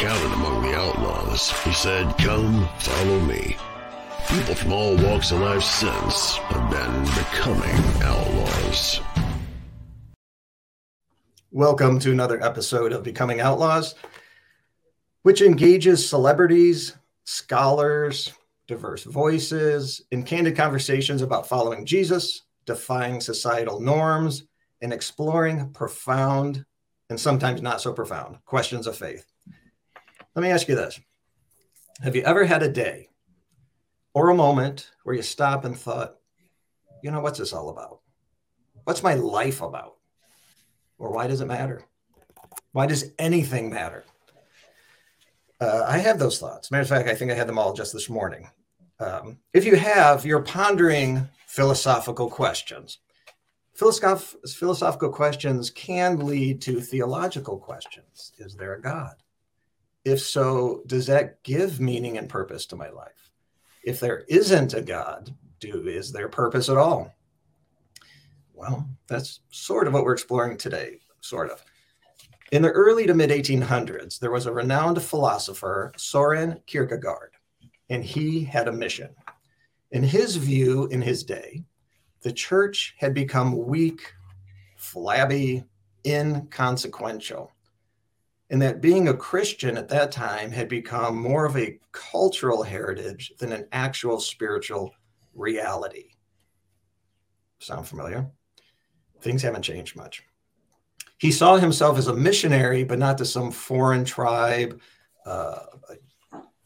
[0.00, 1.50] counted among the outlaws.
[1.62, 3.58] He said, Come, follow me.
[4.28, 9.02] People from all walks of life since have been becoming outlaws.
[11.50, 13.94] Welcome to another episode of Becoming Outlaws,
[15.20, 18.32] which engages celebrities, scholars,
[18.66, 24.44] diverse voices, in candid conversations about following Jesus, defying societal norms,
[24.80, 26.64] and exploring profound
[27.10, 29.29] and sometimes not so profound questions of faith.
[30.34, 31.00] Let me ask you this
[32.02, 33.08] Have you ever had a day
[34.14, 36.16] or a moment where you stop and thought,
[37.02, 38.00] you know, what's this all about?
[38.84, 39.96] What's my life about?
[40.98, 41.82] Or why does it matter?
[42.72, 44.04] Why does anything matter?
[45.60, 46.70] Uh, I have those thoughts.
[46.70, 48.48] Matter of fact, I think I had them all just this morning.
[48.98, 52.98] Um, if you have, you're pondering philosophical questions.
[53.74, 58.32] Philosoph- philosophical questions can lead to theological questions.
[58.38, 59.14] Is there a God?
[60.04, 63.30] If so, does that give meaning and purpose to my life?
[63.84, 67.14] If there isn't a God, do is there purpose at all?
[68.54, 71.62] Well, that's sort of what we're exploring today, sort of.
[72.52, 77.34] In the early to mid 1800s, there was a renowned philosopher, Soren Kierkegaard,
[77.88, 79.10] and he had a mission.
[79.92, 81.64] In his view, in his day,
[82.22, 84.12] the church had become weak,
[84.76, 85.64] flabby,
[86.04, 87.52] inconsequential.
[88.50, 93.32] And that being a Christian at that time had become more of a cultural heritage
[93.38, 94.92] than an actual spiritual
[95.34, 96.10] reality.
[97.60, 98.28] Sound familiar?
[99.20, 100.24] Things haven't changed much.
[101.18, 104.80] He saw himself as a missionary, but not to some foreign tribe,
[105.26, 105.66] uh,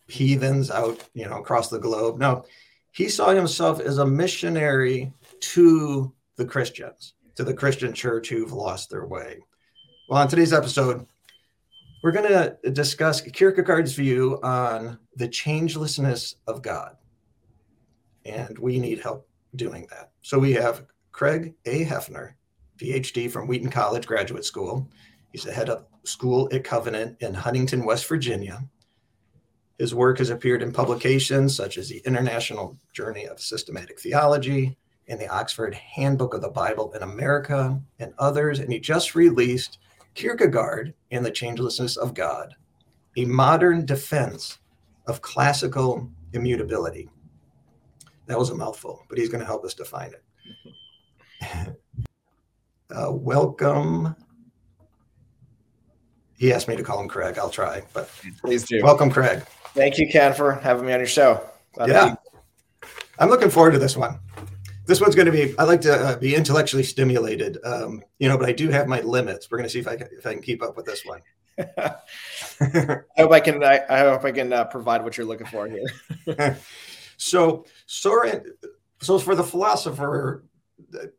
[0.06, 2.18] heathens out, you know, across the globe.
[2.18, 2.44] No,
[2.92, 8.90] he saw himself as a missionary to the Christians, to the Christian church who've lost
[8.90, 9.40] their way.
[10.08, 11.06] Well, on today's episode,
[12.04, 16.98] we're going to discuss Kierkegaard's view on the changelessness of God.
[18.26, 20.10] And we need help doing that.
[20.20, 21.82] So we have Craig A.
[21.86, 22.34] Hefner,
[22.76, 24.86] PhD from Wheaton College Graduate School.
[25.32, 28.62] He's the head of school at Covenant in Huntington, West Virginia.
[29.78, 34.76] His work has appeared in publications such as the International Journal of Systematic Theology,
[35.08, 38.58] and the Oxford Handbook of the Bible in America and others.
[38.58, 39.78] And he just released
[40.14, 42.54] Kierkegaard and the Changelessness of God,
[43.16, 44.58] a modern defense
[45.06, 47.10] of classical immutability.
[48.26, 51.76] That was a mouthful, but he's going to help us define it.
[52.96, 54.16] uh, welcome.
[56.38, 57.38] He asked me to call him Craig.
[57.38, 58.10] I'll try, but
[58.40, 58.80] please do.
[58.82, 59.42] Welcome, Craig.
[59.74, 61.44] Thank you, Ken, for having me on your show.
[61.74, 62.14] Glad yeah,
[63.18, 64.18] I'm looking forward to this one
[64.86, 68.38] this one's going to be i like to uh, be intellectually stimulated um, you know
[68.38, 69.50] but i do have my limits.
[69.50, 71.20] We're going to see if i can if i can keep up with this one.
[71.58, 75.68] I hope i can i, I hope i can uh, provide what you're looking for
[75.68, 76.58] here.
[77.16, 78.44] So soren
[79.00, 80.44] so for the philosopher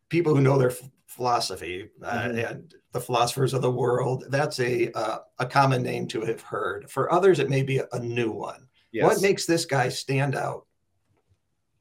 [0.09, 0.73] people who know their
[1.07, 2.37] philosophy uh, mm-hmm.
[2.37, 6.89] and the philosophers of the world that's a uh, a common name to have heard.
[6.89, 8.67] For others it may be a new one.
[8.91, 9.03] Yes.
[9.03, 10.67] what makes this guy stand out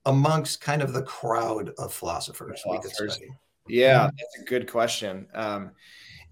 [0.06, 3.19] amongst kind of the crowd of philosophers, philosophers.
[3.69, 4.16] Yeah, mm-hmm.
[4.19, 5.26] that's a good question.
[5.34, 5.72] Um,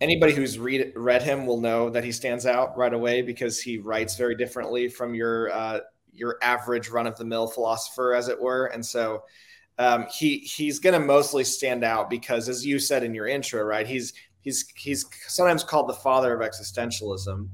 [0.00, 3.78] anybody who's read read him will know that he stands out right away because he
[3.78, 5.81] writes very differently from your uh,
[6.12, 9.25] your average run of the mill philosopher, as it were, and so.
[9.78, 13.62] Um, he he's going to mostly stand out because, as you said in your intro,
[13.62, 13.87] right?
[13.87, 14.12] He's
[14.43, 17.49] he's he's sometimes called the father of existentialism,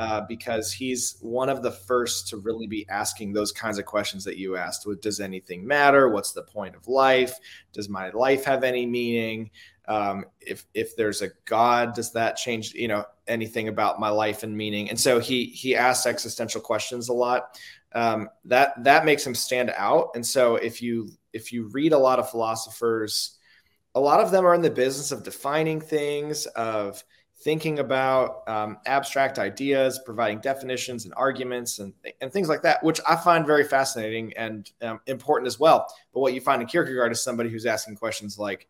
[0.00, 4.24] uh, because he's one of the first to really be asking those kinds of questions
[4.24, 4.88] that you asked.
[5.02, 6.08] Does anything matter?
[6.08, 7.38] What's the point of life?
[7.74, 9.50] Does my life have any meaning?
[9.88, 14.42] Um, if if there's a God, does that change you know anything about my life
[14.42, 14.88] and meaning?
[14.88, 17.60] And so he he asks existential questions a lot.
[17.92, 20.12] Um, that that makes him stand out.
[20.14, 23.36] And so if you if you read a lot of philosophers,
[23.94, 27.04] a lot of them are in the business of defining things of
[27.42, 33.00] thinking about um, abstract ideas, providing definitions and arguments and, and things like that, which
[33.08, 35.86] I find very fascinating and um, important as well.
[36.12, 38.68] But what you find in Kierkegaard is somebody who's asking questions like,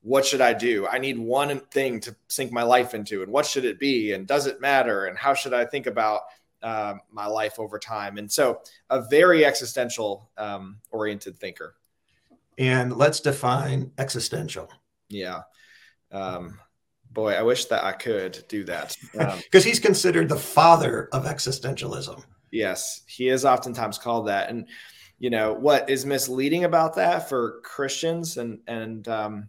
[0.00, 0.86] what should I do?
[0.86, 4.12] I need one thing to sink my life into, and what should it be?
[4.12, 5.06] And does it matter?
[5.06, 6.22] And how should I think about
[6.62, 8.16] uh, my life over time?
[8.16, 11.74] And so, a very existential um, oriented thinker.
[12.56, 14.70] And let's define existential.
[15.08, 15.40] Yeah.
[16.12, 16.60] Um,
[17.12, 18.96] boy, I wish that I could do that.
[19.12, 22.22] Because um, he's considered the father of existentialism.
[22.50, 24.50] Yes, he is oftentimes called that.
[24.50, 24.68] And,
[25.18, 29.48] you know, what is misleading about that for Christians and, and, um,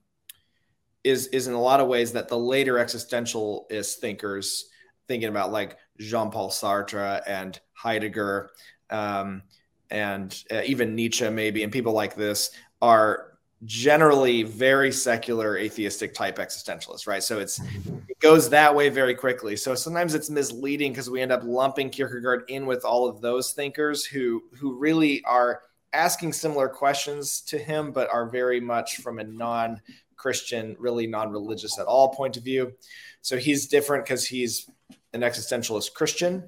[1.03, 4.65] is, is in a lot of ways that the later existentialist thinkers
[5.07, 8.51] thinking about like Jean Paul Sartre and Heidegger
[8.89, 9.43] um,
[9.89, 12.51] and uh, even Nietzsche, maybe, and people like this
[12.81, 13.26] are
[13.65, 17.23] generally very secular atheistic type existentialists right?
[17.23, 17.59] So it's
[18.07, 19.55] it goes that way very quickly.
[19.55, 23.53] So sometimes it's misleading because we end up lumping kierkegaard in with all of those
[23.53, 25.61] thinkers who who really are
[25.93, 29.81] asking similar questions to him but are very much from a non
[30.15, 32.73] christian really non-religious at all point of view.
[33.21, 34.69] So he's different because he's
[35.13, 36.47] an existentialist christian.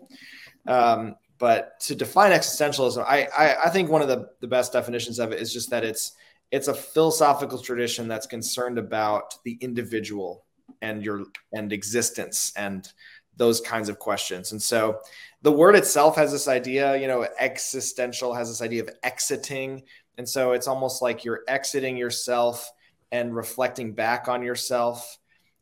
[0.67, 5.19] Um, but to define existentialism I, I i think one of the the best definitions
[5.19, 6.11] of it is just that it's
[6.51, 10.45] it's a philosophical tradition that's concerned about the individual
[10.81, 12.91] and your and existence and
[13.35, 14.51] those kinds of questions.
[14.51, 14.99] And so
[15.41, 19.83] the word itself has this idea, you know, existential has this idea of exiting.
[20.17, 22.69] And so it's almost like you're exiting yourself
[23.11, 25.17] and reflecting back on yourself.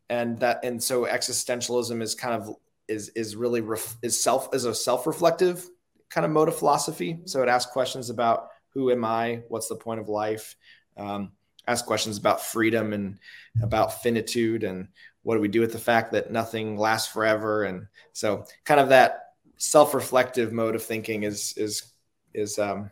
[0.09, 2.55] And that and so existentialism is kind of
[2.87, 5.67] is is really ref, is self is a self-reflective
[6.09, 7.19] kind of mode of philosophy.
[7.25, 9.41] So it asks questions about who am I?
[9.49, 10.55] What's the point of life?
[10.97, 11.31] Um,
[11.67, 13.19] ask questions about freedom and
[13.61, 14.87] about finitude and
[15.23, 17.63] what do we do with the fact that nothing lasts forever?
[17.63, 21.91] And so kind of that self-reflective mode of thinking is is
[22.33, 22.91] is um,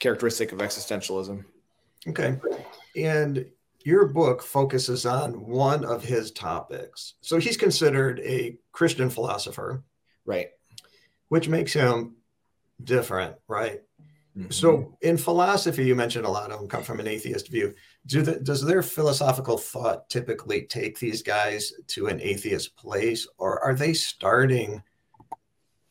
[0.00, 1.44] characteristic of existentialism.
[2.08, 2.38] Okay.
[2.96, 3.46] And
[3.84, 7.14] your book focuses on one of his topics.
[7.20, 9.84] So he's considered a christian philosopher.
[10.24, 10.48] Right.
[11.28, 12.16] Which makes him
[12.82, 13.82] different right
[14.38, 14.50] Mm-hmm.
[14.50, 17.74] So, in philosophy, you mentioned a lot of them come from an atheist view.
[18.06, 23.58] Do the, does their philosophical thought typically take these guys to an atheist place, or
[23.64, 24.80] are they starting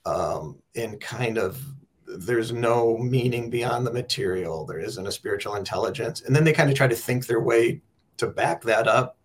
[0.05, 1.61] um, in kind of
[2.05, 6.69] there's no meaning beyond the material, there isn't a spiritual intelligence, and then they kind
[6.69, 7.81] of try to think their way
[8.15, 9.17] to back that up?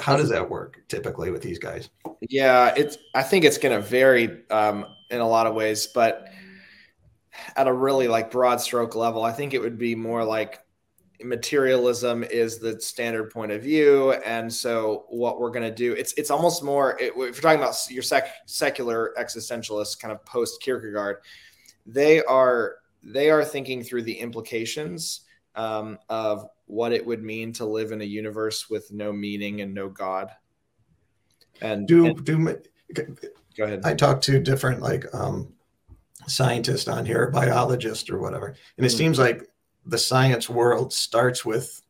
[0.00, 1.90] How does that work typically with these guys?
[2.30, 2.96] Yeah, it's.
[3.14, 6.28] I think it's going to vary um, in a lot of ways, but
[7.56, 10.60] at a really like broad stroke level, I think it would be more like
[11.22, 14.12] materialism is the standard point of view.
[14.12, 17.58] And so what we're going to do it's it's almost more it, if you're talking
[17.58, 21.18] about your sec, secular existentialist kind of post kierkegaard
[21.86, 25.22] they are they are thinking through the implications
[25.54, 29.72] um, of what it would mean to live in a universe with no meaning and
[29.72, 30.30] no god.
[31.62, 32.58] And do and, do
[33.56, 33.82] go ahead.
[33.84, 35.54] I talk to different like um
[36.26, 38.48] scientist on here, biologist or whatever.
[38.76, 38.98] And it mm-hmm.
[38.98, 39.48] seems like
[39.84, 41.82] the science world starts with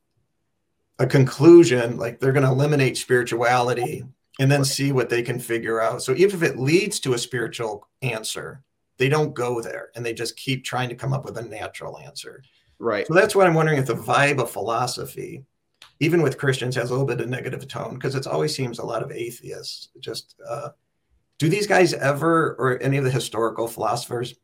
[0.99, 4.05] a conclusion, like they're going to eliminate spirituality
[4.39, 6.03] and then see what they can figure out.
[6.03, 8.63] So even if it leads to a spiritual answer,
[8.99, 11.99] they don't go there and they just keep trying to come up with a natural
[11.99, 12.43] answer.
[12.79, 13.07] Right.
[13.07, 15.45] So that's what I'm wondering if the vibe of philosophy,
[16.01, 18.85] even with Christians, has a little bit of negative tone because it always seems a
[18.85, 20.71] lot of atheists just uh,
[21.39, 24.35] do these guys ever or any of the historical philosophers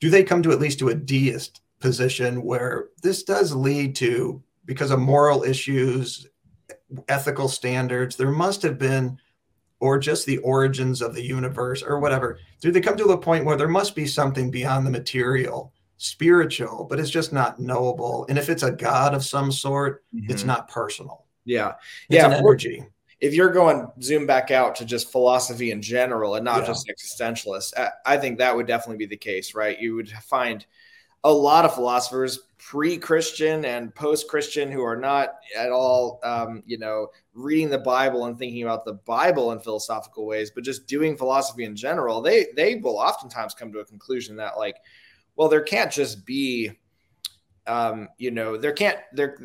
[0.00, 4.42] do they come to at least to a deist position where this does lead to
[4.64, 6.26] because of moral issues
[7.08, 9.18] ethical standards there must have been
[9.80, 13.44] or just the origins of the universe or whatever do they come to a point
[13.44, 18.24] where there must be something beyond the material spiritual but it's just not knowable?
[18.28, 20.30] And if it's a god of some sort mm-hmm.
[20.30, 21.26] it's not personal.
[21.44, 21.74] Yeah.
[22.08, 22.84] It's yeah energy
[23.20, 26.66] if you're going zoom back out to just philosophy in general and not yeah.
[26.66, 29.78] just existentialists, I, I think that would definitely be the case, right?
[29.78, 30.64] You would find
[31.24, 37.08] a lot of philosophers pre-christian and post-christian who are not at all um, you know
[37.34, 41.64] reading the bible and thinking about the bible in philosophical ways but just doing philosophy
[41.64, 44.76] in general they they will oftentimes come to a conclusion that like
[45.36, 46.70] well there can't just be
[47.66, 49.36] um, you know there can't there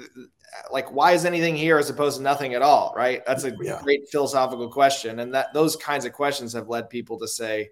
[0.72, 3.26] like why is anything here as opposed to nothing at all right?
[3.26, 3.80] That's a yeah.
[3.84, 7.70] great philosophical question and that those kinds of questions have led people to say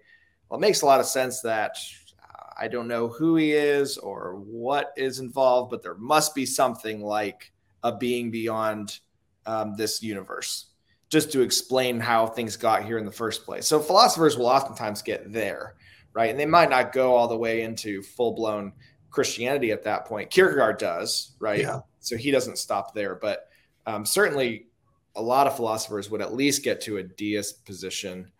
[0.48, 1.76] well it makes a lot of sense that
[2.22, 6.44] uh, i don't know who he is or what is involved but there must be
[6.44, 9.00] something like a being beyond
[9.46, 10.66] um, this universe
[11.08, 13.66] just to explain how things got here in the first place.
[13.66, 15.74] So philosophers will oftentimes get there
[16.14, 16.30] right?
[16.30, 18.72] And they might not go all the way into full-blown
[19.12, 23.14] christianity at that point kierkegaard does right yeah so he doesn't stop there.
[23.14, 23.48] But
[23.86, 24.66] um, certainly,
[25.14, 28.30] a lot of philosophers would at least get to a deist position.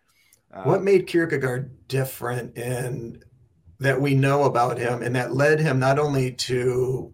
[0.52, 3.22] Uh, what made Kierkegaard different in
[3.78, 7.12] that we know about him, and that led him not only to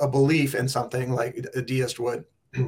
[0.00, 2.24] a belief in something like a deist would,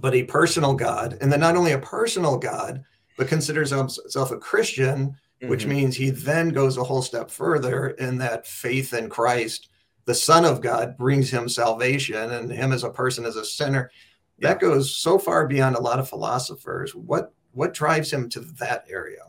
[0.00, 2.84] but a personal God, and then not only a personal God,
[3.16, 5.48] but considers himself a Christian, mm-hmm.
[5.48, 9.68] which means he then goes a whole step further in that faith in Christ
[10.06, 13.90] the Son of God brings him salvation, and him as a person, as a sinner.
[14.38, 16.94] That goes so far beyond a lot of philosophers.
[16.94, 19.22] What what drives him to that area?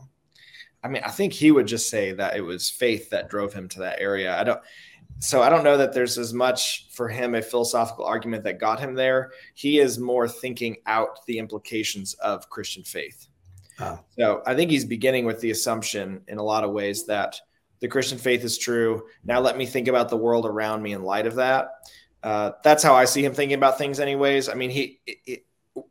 [0.84, 3.68] I mean, I think he would just say that it was faith that drove him
[3.70, 4.38] to that area.
[4.38, 4.60] I don't
[5.18, 8.78] so I don't know that there's as much for him a philosophical argument that got
[8.78, 9.32] him there.
[9.54, 13.27] He is more thinking out the implications of Christian faith.
[13.80, 14.00] Oh.
[14.18, 17.40] So I think he's beginning with the assumption in a lot of ways that
[17.80, 19.04] the Christian faith is true.
[19.24, 21.70] Now let me think about the world around me in light of that.
[22.22, 24.48] Uh, that's how I see him thinking about things, anyways.
[24.48, 25.44] I mean, he it,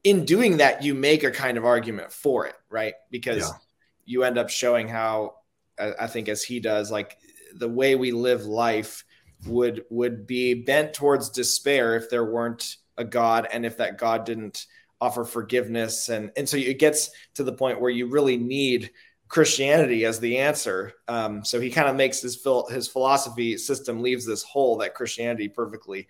[0.03, 2.93] in doing that, you make a kind of argument for it, right?
[3.09, 3.57] Because yeah.
[4.05, 5.35] you end up showing how
[5.79, 7.17] I think, as he does, like
[7.55, 9.05] the way we live life
[9.45, 14.25] would would be bent towards despair if there weren't a God and if that God
[14.25, 14.65] didn't
[14.99, 18.91] offer forgiveness and and so it gets to the point where you really need
[19.27, 20.93] Christianity as the answer.
[21.07, 24.95] Um, so he kind of makes his phil- his philosophy system leaves this hole that
[24.95, 26.07] Christianity perfectly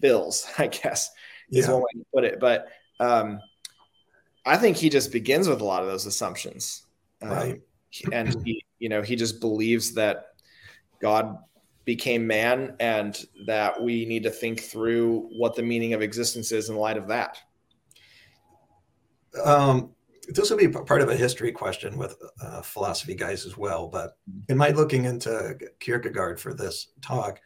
[0.00, 0.46] fills.
[0.58, 1.10] I guess
[1.50, 1.72] is yeah.
[1.72, 2.40] one way to put it.
[2.40, 3.40] But um,
[4.44, 6.86] I think he just begins with a lot of those assumptions,
[7.22, 7.60] um, right?
[8.12, 10.26] And he, you know, he just believes that
[11.00, 11.38] God
[11.84, 16.68] became man and that we need to think through what the meaning of existence is
[16.68, 17.38] in light of that.
[19.44, 19.90] Um,
[20.28, 23.88] this will be part of a history question with uh, philosophy guys as well.
[23.88, 24.16] But
[24.48, 27.40] in my looking into Kierkegaard for this talk,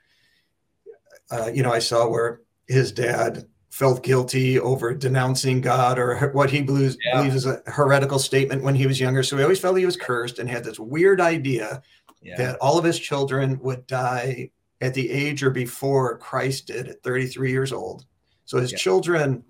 [1.30, 6.50] uh, you know, I saw where his dad felt guilty over denouncing God or what
[6.50, 7.16] he believes, yeah.
[7.16, 9.22] believes is a heretical statement when he was younger.
[9.22, 11.82] So he always felt he was cursed and had this weird idea
[12.22, 12.36] yeah.
[12.36, 14.50] that all of his children would die
[14.80, 18.04] at the age or before Christ did at 33 years old.
[18.44, 18.78] So his yeah.
[18.78, 19.42] children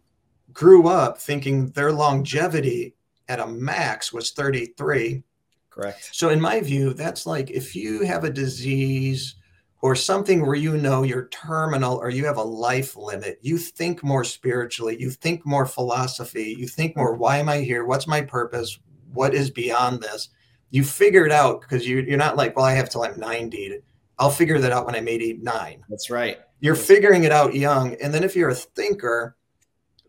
[0.55, 2.95] grew up thinking their longevity
[3.29, 5.23] at a max was 33.
[5.71, 6.11] Correct.
[6.13, 9.35] So in my view, that's like if you have a disease
[9.83, 14.03] or something where you know you're terminal or you have a life limit, you think
[14.03, 17.85] more spiritually, you think more philosophy, you think more why am I here?
[17.85, 18.79] What's my purpose?
[19.13, 20.31] What is beyond this?
[20.75, 23.79] you figure it out because you, you're not like, well, I have till I'm 90.
[24.19, 25.85] I'll figure that out when I'm 89.
[25.89, 26.41] That's right.
[26.59, 27.95] You're That's figuring it out young.
[28.03, 29.37] And then if you're a thinker,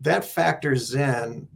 [0.06, 1.48] that factors in.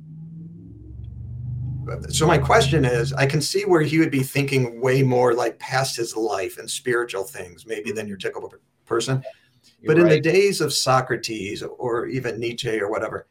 [2.10, 5.58] So my question is, I can see where he would be thinking way more like
[5.58, 8.54] past his life and spiritual things, maybe than your typical
[8.86, 9.24] person.
[9.82, 13.28] You're but in the days of Socrates or even Nietzsche or whatever,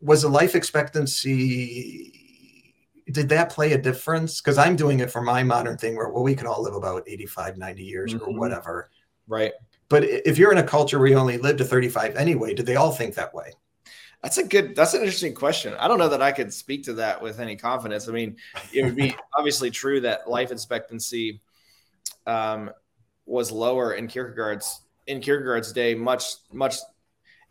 [0.00, 2.20] was the life expectancy
[3.10, 4.40] did that play a difference?
[4.40, 7.02] Because I'm doing it for my modern thing where, well, we can all live about
[7.06, 8.24] 85, 90 years mm-hmm.
[8.24, 8.90] or whatever.
[9.26, 9.52] Right.
[9.88, 12.76] But if you're in a culture where you only live to 35 anyway, did they
[12.76, 13.52] all think that way?
[14.22, 15.74] That's a good, that's an interesting question.
[15.78, 18.08] I don't know that I could speak to that with any confidence.
[18.08, 18.36] I mean,
[18.72, 21.40] it would be obviously true that life expectancy
[22.26, 22.70] um,
[23.24, 26.76] was lower in Kierkegaard's, in Kierkegaard's day, much, much,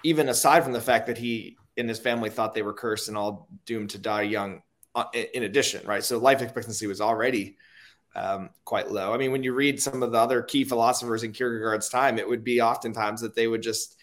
[0.03, 3.17] even aside from the fact that he and his family thought they were cursed and
[3.17, 4.61] all doomed to die young
[4.95, 6.03] uh, in addition, right?
[6.03, 7.57] So life expectancy was already
[8.15, 9.13] um, quite low.
[9.13, 12.27] I mean, when you read some of the other key philosophers in Kierkegaard's time, it
[12.27, 13.98] would be oftentimes that they would just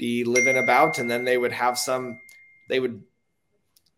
[0.00, 2.18] be living about and then they would have some,
[2.68, 3.02] they would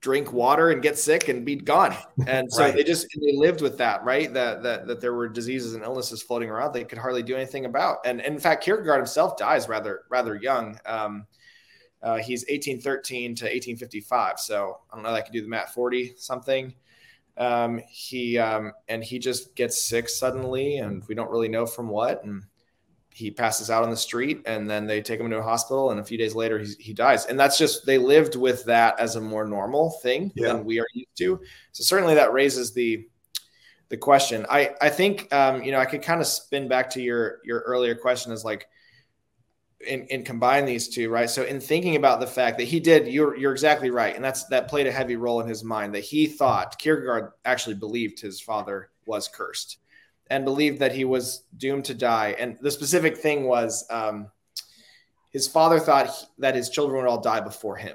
[0.00, 1.97] drink water and get sick and be gone.
[2.26, 2.75] And so right.
[2.75, 4.32] they just, they lived with that, right?
[4.35, 7.66] That, that, that there were diseases and illnesses floating around they could hardly do anything
[7.66, 7.99] about.
[8.04, 10.78] And, and in fact, Kierkegaard himself dies rather, rather young.
[10.85, 11.26] Um,
[12.02, 14.40] uh, he's 1813 to 1855.
[14.40, 15.11] So I don't know.
[15.11, 15.73] I can do the math.
[15.73, 16.75] 40 something.
[17.37, 21.88] Um, he um, and he just gets sick suddenly, and we don't really know from
[21.88, 22.25] what.
[22.25, 22.44] And
[23.14, 25.90] he passes out on the street, and then they take him to a hospital.
[25.90, 27.26] And a few days later, he, he dies.
[27.26, 30.49] And that's just they lived with that as a more normal thing yeah.
[30.49, 31.40] than we are used to.
[31.73, 33.07] So certainly that raises the
[33.88, 34.47] the question.
[34.49, 37.61] I I think um, you know I could kind of spin back to your your
[37.61, 38.66] earlier question as like
[39.88, 41.28] and, and combine these two, right?
[41.28, 44.45] So in thinking about the fact that he did, you're you're exactly right, and that's
[44.47, 45.95] that played a heavy role in his mind.
[45.95, 49.78] That he thought Kierkegaard actually believed his father was cursed,
[50.33, 52.35] and believed that he was doomed to die.
[52.39, 54.29] And the specific thing was, um,
[55.29, 57.95] his father thought he, that his children would all die before him.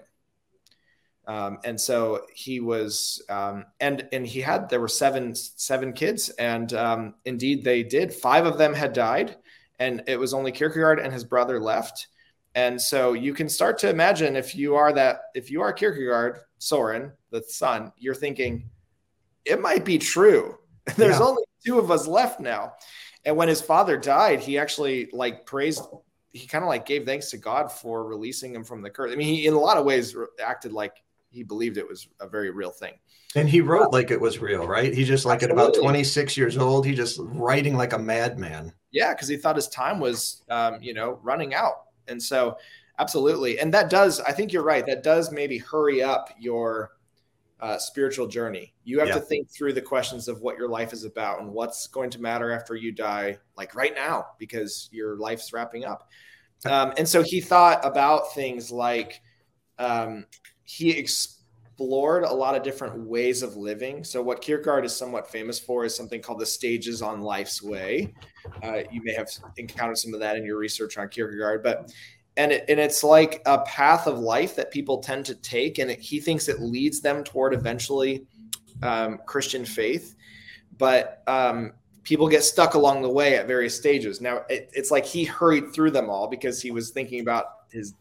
[1.26, 6.30] Um, and so he was, um, and and he had there were seven seven kids,
[6.30, 8.14] and um, indeed they did.
[8.14, 9.36] Five of them had died,
[9.80, 12.08] and it was only Kierkegaard and his brother left.
[12.54, 16.40] And so you can start to imagine if you are that, if you are Kierkegaard,
[16.60, 18.70] Soren, the son, you're thinking,
[19.44, 20.58] it might be true.
[20.96, 21.26] There's yeah.
[21.26, 22.74] only two of us left now.
[23.26, 25.84] And when his father died, he actually like praised,
[26.32, 29.12] he kind of like gave thanks to God for releasing him from the curse.
[29.12, 32.28] I mean, he in a lot of ways acted like he believed it was a
[32.28, 32.94] very real thing.
[33.36, 34.94] And he wrote like it was real, right?
[34.94, 35.64] He just like Absolutely.
[35.64, 38.74] at about 26 years old, he just writing like a madman.
[38.92, 41.84] Yeah, because he thought his time was, um, you know, running out.
[42.08, 42.58] And so
[42.98, 43.60] absolutely.
[43.60, 44.86] And that does, I think you're right.
[44.86, 46.92] That does maybe hurry up your
[47.60, 48.74] uh, spiritual journey.
[48.84, 49.16] You have Yeah.
[49.16, 52.22] to think through the questions of what your life is about and what's going to
[52.22, 56.10] matter after you die, like right now, because your life's wrapping up.
[56.66, 59.22] Um, and so he thought about things like
[59.80, 60.26] um,
[60.64, 64.04] he explored a lot of different ways of living.
[64.04, 68.14] So, what Kierkegaard is somewhat famous for is something called the stages on life's way.
[68.64, 71.92] Uh, you may have encountered some of that in your research on Kierkegaard, but
[72.38, 75.92] and it, and it's like a path of life that people tend to take, and
[75.92, 78.26] it, he thinks it leads them toward eventually
[78.84, 80.16] um, Christian faith.
[80.78, 84.22] But um, people get stuck along the way at various stages.
[84.22, 87.96] Now, it, it's like he hurried through them all because he was thinking about his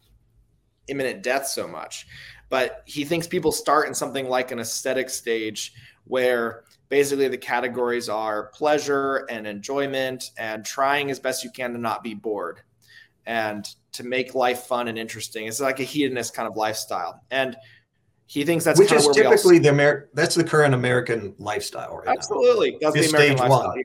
[0.87, 2.05] imminent death so much.
[2.49, 5.73] But he thinks people start in something like an aesthetic stage
[6.05, 11.79] where basically the categories are pleasure and enjoyment and trying as best you can to
[11.79, 12.61] not be bored
[13.27, 15.47] and to make life fun and interesting.
[15.47, 17.21] It's like a hedonist kind of lifestyle.
[17.31, 17.57] And
[18.27, 20.43] he thinks that's Which kind is of where we all typically the Amer- that's the
[20.43, 22.77] current American lifestyle right Absolutely.
[22.79, 23.75] That's Is the American lifestyle.
[23.75, 23.83] yeah.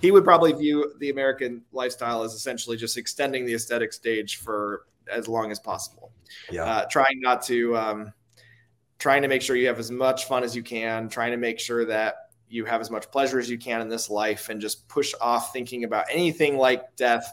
[0.00, 4.86] He would probably view the American lifestyle as essentially just extending the aesthetic stage for
[5.10, 6.12] as long as possible.
[6.50, 6.64] Yeah.
[6.64, 8.12] Uh, trying not to, um,
[8.98, 11.58] trying to make sure you have as much fun as you can, trying to make
[11.58, 12.14] sure that
[12.48, 15.52] you have as much pleasure as you can in this life, and just push off
[15.52, 17.32] thinking about anything like death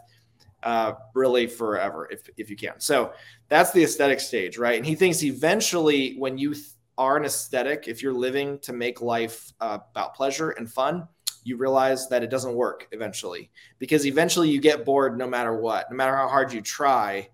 [0.63, 2.80] uh, really forever if, if you can.
[2.80, 3.13] So
[3.48, 4.78] that's the aesthetic stage, right?
[4.78, 6.66] And he thinks eventually, when you th-
[6.98, 11.08] are an aesthetic, if you're living to make life uh, about pleasure and fun,
[11.46, 13.50] you realize that it doesn't work eventually
[13.80, 17.30] because eventually you get bored no matter what, no matter how hard you try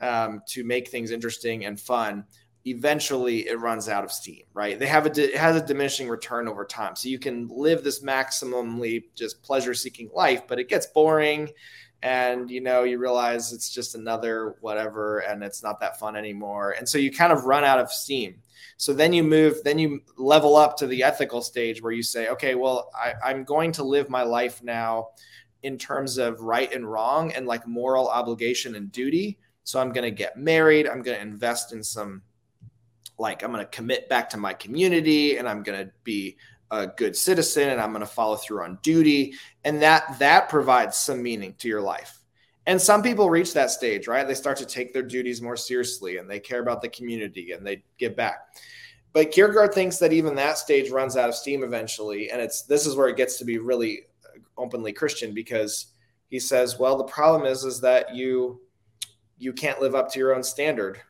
[0.00, 2.24] um, to make things interesting and fun.
[2.66, 4.78] Eventually, it runs out of steam, right?
[4.78, 8.02] They have a it has a diminishing return over time, so you can live this
[8.02, 11.50] maximally just pleasure-seeking life, but it gets boring
[12.04, 16.72] and you know you realize it's just another whatever and it's not that fun anymore.
[16.78, 18.36] And so you kind of run out of steam.
[18.76, 22.28] So then you move then you level up to the ethical stage where you say
[22.28, 25.08] okay well I, i'm going to live my life now
[25.62, 29.38] in terms of right and wrong and like moral obligation and duty.
[29.64, 30.86] So i'm going to get married.
[30.86, 32.20] I'm going to invest in some
[33.16, 36.36] like i'm going to commit back to my community and i'm going to be
[36.80, 39.34] a good citizen and i'm going to follow through on duty
[39.64, 42.20] and that that provides some meaning to your life.
[42.66, 44.26] And some people reach that stage right?
[44.26, 47.66] They start to take their duties more seriously and they care about the community and
[47.66, 48.38] they give back.
[49.12, 52.86] But kierkegaard thinks that even that stage runs out of steam eventually and it's this
[52.86, 55.92] is where it gets to be really uh, openly christian because
[56.28, 58.60] he says well the problem is is that you
[59.38, 61.00] you can't live up to your own standard.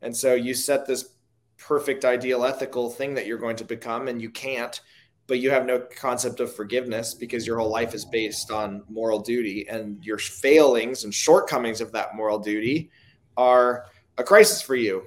[0.00, 1.10] And so you set this
[1.58, 4.80] perfect ideal ethical thing that you're going to become and you can't
[5.28, 9.20] but you have no concept of forgiveness because your whole life is based on moral
[9.20, 12.90] duty and your failings and shortcomings of that moral duty
[13.36, 13.84] are
[14.16, 15.04] a crisis for you.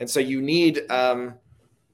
[0.00, 1.34] And so you need um,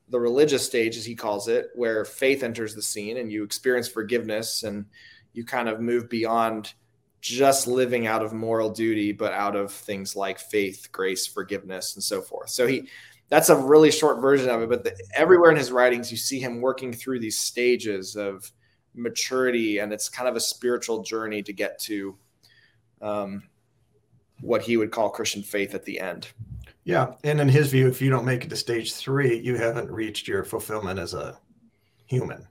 [0.08, 3.88] the religious stage as he calls it where faith enters the scene and you experience
[3.88, 4.86] forgiveness and
[5.34, 6.72] you kind of move beyond
[7.20, 12.02] just living out of moral duty but out of things like faith grace forgiveness and
[12.02, 12.48] so forth.
[12.48, 12.88] So he
[13.28, 16.38] that's a really short version of it but the, everywhere in his writings you see
[16.38, 18.50] him working through these stages of
[18.94, 22.16] maturity and it's kind of a spiritual journey to get to
[23.02, 23.42] um,
[24.40, 26.28] what he would call christian faith at the end
[26.84, 27.14] Yeah.
[27.24, 30.28] And in his view, if you don't make it to stage three, you haven't reached
[30.28, 31.36] your fulfillment as a
[32.06, 32.46] human.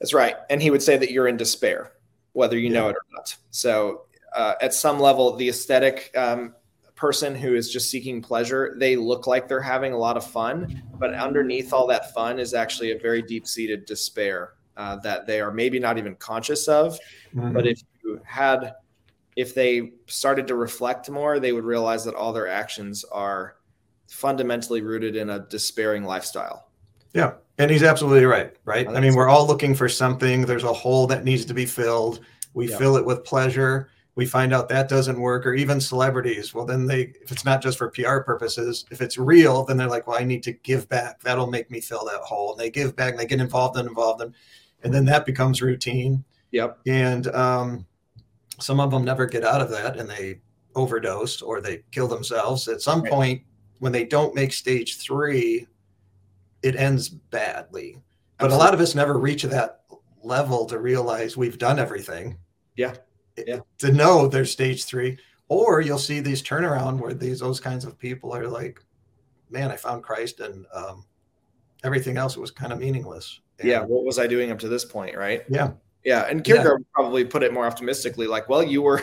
[0.00, 1.92] that's right and he would say that you're in despair
[2.32, 4.02] whether you know it or not so
[4.34, 6.54] uh, at some level the aesthetic um,
[6.94, 10.82] person who is just seeking pleasure they look like they're having a lot of fun
[10.98, 15.52] but underneath all that fun is actually a very deep-seated despair uh, that they are
[15.52, 16.98] maybe not even conscious of
[17.34, 18.74] but if you had
[19.36, 23.56] if they started to reflect more they would realize that all their actions are
[24.06, 26.68] fundamentally rooted in a despairing lifestyle
[27.12, 27.32] Yeah.
[27.58, 28.52] And he's absolutely right.
[28.64, 28.88] Right.
[28.88, 29.18] I I mean, so.
[29.18, 30.42] we're all looking for something.
[30.42, 32.18] There's a hole that needs to be filled.
[32.52, 32.78] We Yeah.
[32.78, 33.90] fill it with pleasure.
[34.16, 36.54] We find out that doesn't work, or even celebrities.
[36.54, 39.88] Well, then they, if it's not just for PR purposes, if it's real, then they're
[39.88, 41.20] like, well, I need to give back.
[41.22, 42.52] That'll make me fill that hole.
[42.52, 44.22] And they give back and they get involved and involved.
[44.22, 44.32] And,
[44.84, 46.22] and then that becomes routine.
[46.52, 47.86] yep And um,
[48.60, 50.40] some of them never get out of that and they
[50.76, 52.68] overdose or they kill themselves.
[52.68, 53.10] At some Right.
[53.12, 53.42] point,
[53.80, 55.66] when they don't make stage three,
[56.62, 57.98] it ends badly.
[58.38, 59.80] But a lot of us never reach that
[60.22, 62.38] level to realize we've done everything.
[62.76, 62.94] Yeah.
[63.36, 63.60] Yeah.
[63.78, 65.18] To know there's stage three.
[65.48, 68.80] Or you'll see these turnaround where these those kinds of people are like,
[69.50, 71.04] man, I found Christ and um,
[71.84, 73.40] everything else was kind of meaningless.
[73.60, 75.74] And- yeah what was i doing up to this point right Yeah.
[76.04, 79.00] yeah and kierkegaard would probably put it more optimistically like well you were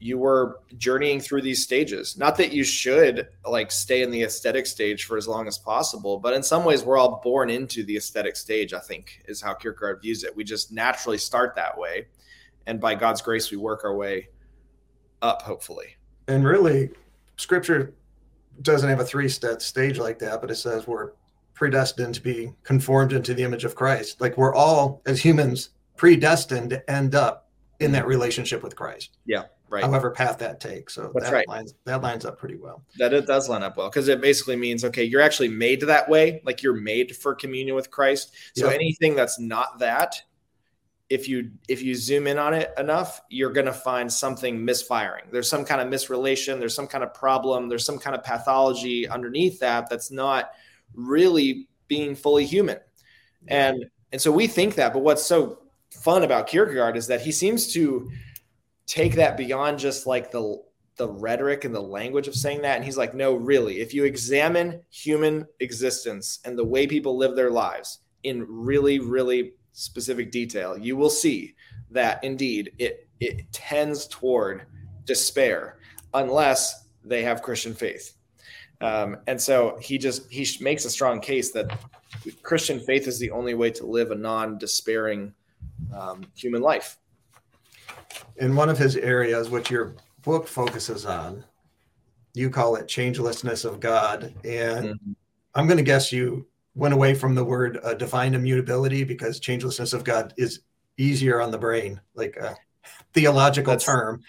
[0.00, 2.18] you were journeying through these stages.
[2.18, 6.18] Not that you should like stay in the aesthetic stage for as long as possible,
[6.18, 9.54] but in some ways, we're all born into the aesthetic stage, I think, is how
[9.54, 10.34] Kierkegaard views it.
[10.34, 12.08] We just naturally start that way.
[12.66, 14.28] And by God's grace, we work our way
[15.20, 15.96] up, hopefully.
[16.28, 16.90] And really,
[17.36, 17.94] scripture
[18.62, 21.12] doesn't have a three step stage like that, but it says we're
[21.54, 24.20] predestined to be conformed into the image of Christ.
[24.20, 27.48] Like we're all, as humans, predestined to end up
[27.80, 29.18] in that relationship with Christ.
[29.26, 29.82] Yeah right.
[29.82, 30.94] however path that takes.
[30.94, 31.48] So That's that right.
[31.48, 32.84] lines that lines up pretty well.
[32.98, 36.08] That it does line up well because it basically means okay, you're actually made that
[36.08, 38.34] way, like you're made for communion with Christ.
[38.54, 38.74] So Yep.
[38.74, 40.22] anything that's not that,
[41.12, 45.24] if you if you zoom in on it enough, you're gonna find something misfiring.
[45.30, 46.58] There's some kind of misrelation.
[46.58, 47.68] There's some kind of problem.
[47.68, 50.52] There's some kind of pathology underneath that that's not
[50.94, 52.78] really being fully human.
[53.46, 55.58] And and so we think that, but what's so
[55.90, 58.10] fun about Kierkegaard is that he seems to
[58.86, 60.62] take that beyond just like the
[60.96, 64.04] the rhetoric and the language of saying that and he's like no really if you
[64.04, 70.76] examine human existence and the way people live their lives in really really specific detail
[70.78, 71.54] you will see
[71.90, 74.66] that indeed it it tends toward
[75.04, 75.78] despair
[76.14, 78.14] unless they have christian faith
[78.80, 81.78] um, and so he just he makes a strong case that
[82.42, 85.32] christian faith is the only way to live a non-despairing
[85.94, 86.98] um, human life
[88.36, 91.44] In one of his areas, which your book focuses on,
[92.34, 94.34] you call it changelessness of God.
[94.44, 95.16] And Mhm.
[95.54, 99.92] I'm going to guess you went away from the word uh, divine immutability because changelessness
[99.94, 100.60] of God is
[100.96, 102.56] easier on the brain, like a
[103.12, 104.22] theological That's- term.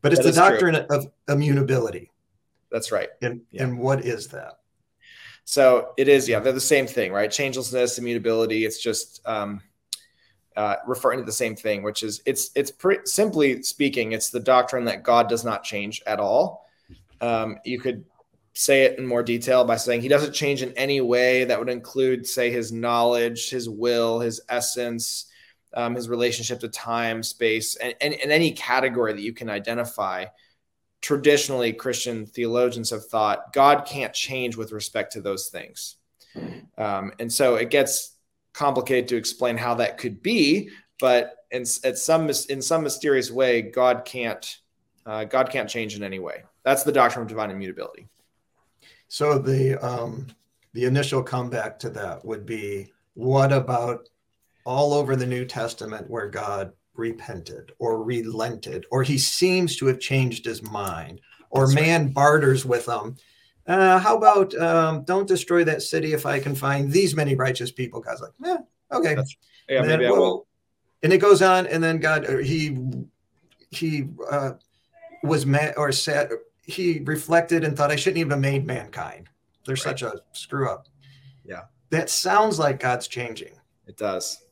[0.00, 0.48] But it's the is true.
[0.48, 2.10] doctrine of immutability.
[2.70, 3.64] that's right And, Yeah.
[3.64, 4.60] and what is that?
[5.44, 7.30] So it is, yeah, they're the same thing, right?
[7.30, 8.64] Changelessness, immutability.
[8.66, 9.60] It's just um,
[10.56, 14.38] uh, referring to the same thing, which is it's it's pretty simply speaking, it's the
[14.40, 16.68] doctrine that God does not change at all.
[17.20, 18.04] Um, you could
[18.58, 21.68] say it in more detail by saying he doesn't change in any way that would
[21.68, 25.26] include, say, his knowledge, his will, his essence,
[25.74, 30.24] um, his relationship to time, space, and, and, and any category that you can identify
[31.00, 35.94] traditionally Christian theologians have thought God can't change with respect to those things.
[36.76, 38.16] Um, and so it gets
[38.54, 43.62] complicated to explain how that could be, but in, at some in some mysterious way,
[43.62, 44.58] God can't
[45.06, 46.42] uh, God can't change in any way.
[46.64, 48.08] That's the doctrine of divine immutability.
[49.08, 50.26] So the um,
[50.74, 54.08] the initial comeback to that would be what about
[54.64, 60.00] all over the New Testament where God repented or relented or he seems to have
[60.00, 61.86] changed his mind or That's right.
[61.86, 63.16] man barters with them.
[63.66, 67.70] Uh, how about um, don't destroy that city if I can find these many righteous
[67.70, 68.00] people?
[68.00, 68.56] God's like, yeah,
[68.92, 69.10] okay.
[69.10, 69.36] That's-
[69.68, 70.46] Yeah, And then, maybe I well, will.
[71.02, 72.76] And it goes on, and then God, he
[73.70, 74.52] he uh,
[75.22, 76.30] was mad or said
[76.68, 79.28] he reflected and thought I shouldn't even have made mankind.
[79.64, 79.78] They're Right.
[79.82, 80.86] such a screw up.
[81.44, 81.62] Yeah.
[81.90, 83.54] that sounds like God's changing.
[83.86, 84.44] It does.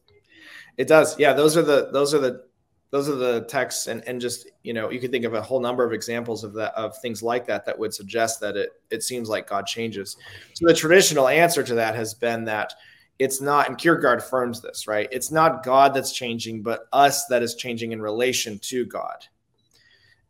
[0.79, 1.19] It does.
[1.19, 2.45] Yeah, those are the those are the
[2.91, 5.61] those are the texts and and just you know you could think of a whole
[5.61, 9.03] number of examples of that of things like that that would suggest that it it
[9.03, 10.17] seems like God changes.
[10.55, 12.73] So the traditional answer to that has been that
[13.19, 15.09] it's not and Kierkegaard affirms this, right?
[15.13, 19.27] It's not God that's changing, but us that is changing in relation to God.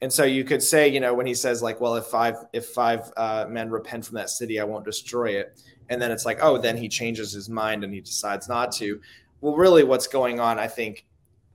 [0.02, 2.66] And so you could say, you know, when he says like, well, if five if
[2.66, 5.62] five uh, men repent from that city, I won't destroy it.
[5.88, 9.00] And then it's like, oh, then he changes his mind and he decides not to.
[9.40, 11.04] Well really what's going on i think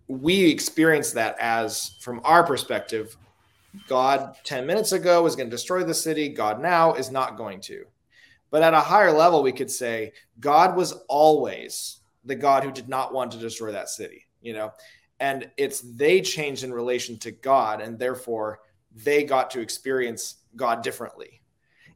[0.08, 3.18] we experience that as from our perspective
[3.88, 7.60] god 10 minutes ago was going to destroy the city god now is not going
[7.62, 7.86] to.
[8.50, 12.88] But at a higher level we could say god was always the god who did
[12.88, 14.72] not want to destroy that city you know
[15.22, 18.60] and it's they changed in relation to god and therefore
[18.94, 21.42] they got to experience god differently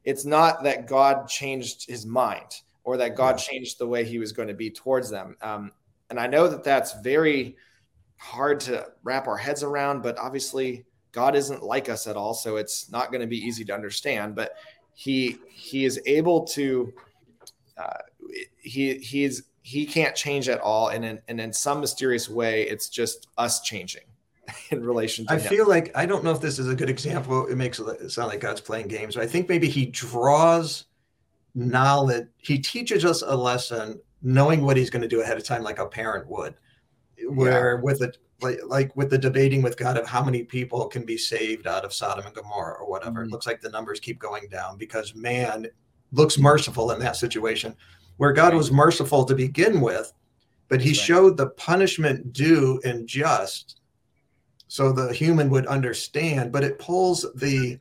[0.04, 4.32] it's not that god changed his mind or that God changed the way he was
[4.32, 5.36] going to be towards them.
[5.42, 5.72] Um,
[6.08, 7.56] and I know that that's very
[8.16, 12.56] hard to wrap our heads around, but obviously God isn't like us at all, so
[12.56, 14.36] it's not going to be easy to understand.
[14.36, 14.52] But
[14.94, 16.94] he he is able to
[17.76, 17.98] uh,
[18.58, 22.88] he he's he can't change at all, and in, and in some mysterious way, it's
[22.88, 24.04] just us changing
[24.70, 25.48] in relation to I him.
[25.48, 27.48] feel like I don't know if this is a good example.
[27.48, 29.16] It makes it sound like God's playing games.
[29.16, 30.84] But I think maybe He draws
[31.56, 32.28] knowledge.
[32.36, 35.80] He teaches us a lesson, knowing what He's going to do ahead of time, like
[35.80, 36.54] a parent would.
[37.28, 41.04] Where with it, like, like with the debating with God of how many people can
[41.04, 43.22] be saved out of Sodom and Gomorrah or whatever.
[43.22, 43.26] Mhm.
[43.26, 45.66] It looks like the numbers keep going down because man
[46.12, 47.74] looks merciful in that situation,
[48.16, 50.12] where God was merciful to begin with,
[50.68, 50.96] but He right.
[50.96, 53.80] showed the punishment due and just
[54.68, 57.78] so the human would understand, but it pulls the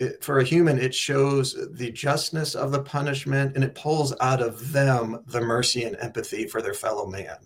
[0.00, 4.40] it, for a human, it shows the justness of the punishment and it pulls out
[4.40, 7.36] of them the mercy and empathy for their fellow man.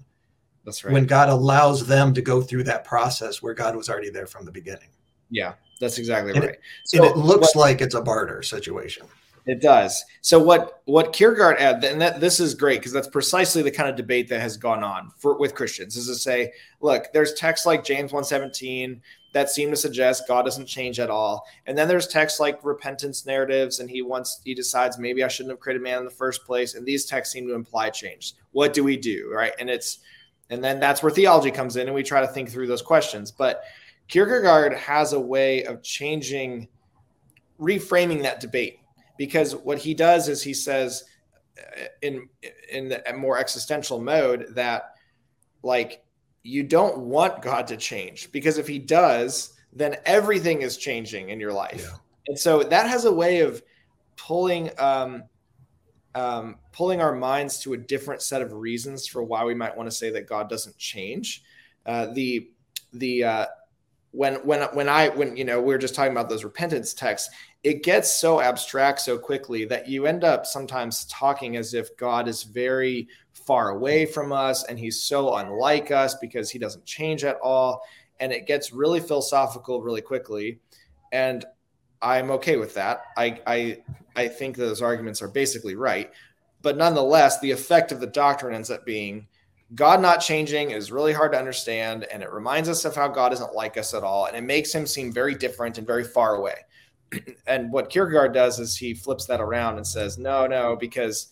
[0.64, 0.92] That's right.
[0.92, 4.45] When God allows them to go through that process where God was already there from
[4.45, 4.90] the beginning.
[5.31, 6.51] Yeah, that's exactly and right.
[6.51, 9.07] It, so and it looks what, like it's a barter situation.
[9.44, 10.05] It does.
[10.20, 13.96] So what what Kierkegaard and that this is great because that's precisely the kind of
[13.96, 17.83] debate that has gone on for with Christians is to say, look, there's texts like
[17.83, 19.02] James 117
[19.33, 21.44] that seem to suggest God doesn't change at all.
[21.66, 25.52] And then there's texts like repentance narratives, and he wants he decides maybe I shouldn't
[25.52, 26.74] have created man in the first place.
[26.74, 28.35] And these texts seem to imply change.
[28.52, 29.31] What do we do?
[29.33, 29.52] Right.
[29.59, 29.98] And it's
[30.50, 33.33] and then that's where theology comes in, and we try to think through those questions.
[33.33, 33.64] But
[34.07, 36.68] Kierkegaard has a way of changing,
[37.59, 38.81] reframing that debate.
[39.18, 41.05] Because what he does is he says
[42.01, 42.29] in
[42.70, 44.94] in the more existential mode that
[45.62, 46.03] like
[46.42, 51.38] you don't want God to change because if he does, then everything is changing in
[51.38, 51.87] your life.
[51.88, 51.96] Yeah.
[52.29, 53.62] And so that has a way of
[54.16, 55.25] pulling um,
[56.14, 59.88] um, pulling our minds to a different set of reasons for why we might want
[59.88, 61.42] to say that God doesn't change.
[61.87, 62.51] Uh, the
[62.92, 63.46] the uh,
[64.11, 67.31] when when when I when you know we are just talking about those repentance texts,
[67.62, 72.27] it gets so abstract so quickly that you end up sometimes talking as if God
[72.27, 77.22] is very far away from us and he's so unlike us because he doesn't change
[77.25, 77.83] at all.
[78.18, 80.59] And it gets really philosophical really quickly.
[81.12, 81.44] And
[82.01, 83.03] I'm okay with that.
[83.16, 83.83] I, I,
[84.16, 86.11] I think those arguments are basically right.
[86.62, 89.29] But nonetheless, the effect of the doctrine ends up being
[89.75, 92.05] God not changing is really hard to understand.
[92.12, 94.27] And it reminds us of how God isn't like us at all.
[94.27, 96.57] And it makes him seem very different and very far away.
[97.46, 101.29] and what Kierkegaard does is he flips that around and says, no, no, because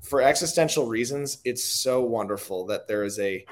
[0.00, 3.44] for existential reasons, it's so wonderful that there is a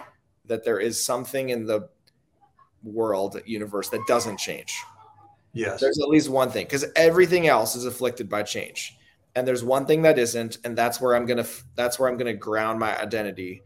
[0.47, 1.89] that there is something in the
[2.85, 4.81] world universe that doesn't change.
[5.53, 5.81] Yes.
[5.81, 8.97] There's at least one thing because everything else is afflicted by change.
[9.35, 12.35] And there's one thing that isn't, and that's where I'm gonna that's where I'm gonna
[12.35, 13.63] ground my identity.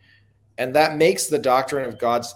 [0.59, 2.35] And that makes the doctrine of God's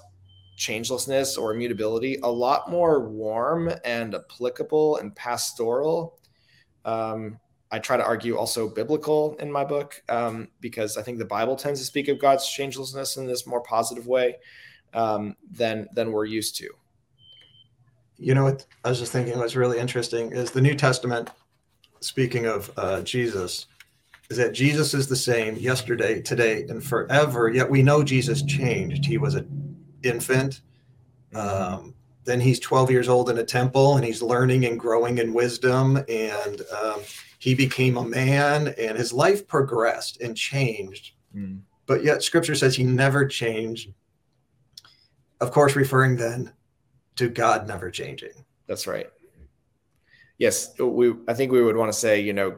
[0.57, 6.19] changelessness or immutability a lot more warm and applicable and pastoral
[6.85, 7.39] um,
[7.75, 11.57] I try to argue also biblical in my book um, because I think the Bible
[11.57, 14.37] tends to speak of God's changelessness in this more positive way
[14.93, 16.69] um, than than we're used to.
[18.17, 21.31] You know what I was just thinking was really interesting is the New Testament.
[21.99, 23.67] Speaking of uh, Jesus,
[24.31, 27.51] is that Jesus is the same yesterday, today, and forever.
[27.51, 29.05] Yet we know Jesus changed.
[29.05, 29.49] He was an
[30.05, 30.61] infant.
[31.33, 31.75] Mm-hmm.
[31.75, 35.35] Um, then he's 12 years old in a temple and he's learning and growing in
[35.35, 37.01] wisdom and um,
[37.39, 41.13] he became a man and his life progressed and changed.
[41.37, 41.61] Mm.
[41.87, 43.93] But yet scripture says he never changed.
[45.41, 46.53] Of course, referring then
[47.17, 48.33] to God never changing.
[48.67, 49.11] That's right.
[50.39, 52.57] Yes, we I think we would want to say, you know,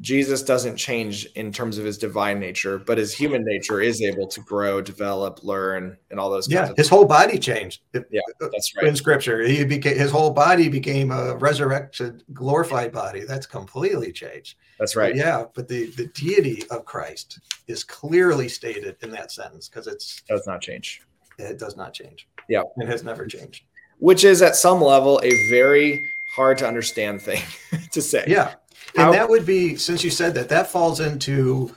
[0.00, 4.26] Jesus doesn't change in terms of his divine nature, but his human nature is able
[4.28, 6.48] to grow, develop, learn, and all those.
[6.48, 7.82] Yeah, his whole body changed.
[7.92, 8.86] Yeah, uh, that's right.
[8.86, 13.24] In Scripture, he became his whole body became a resurrected, glorified body.
[13.24, 14.56] That's completely changed.
[14.78, 15.12] That's right.
[15.12, 19.86] But yeah, but the the deity of Christ is clearly stated in that sentence because
[19.86, 21.02] it's does not change.
[21.38, 22.26] It does not change.
[22.48, 23.64] Yeah, it has never changed.
[23.98, 26.02] Which is at some level a very
[26.36, 27.42] hard to understand thing
[27.90, 28.24] to say.
[28.26, 28.54] Yeah
[28.96, 31.74] and How, that would be since you said that that falls into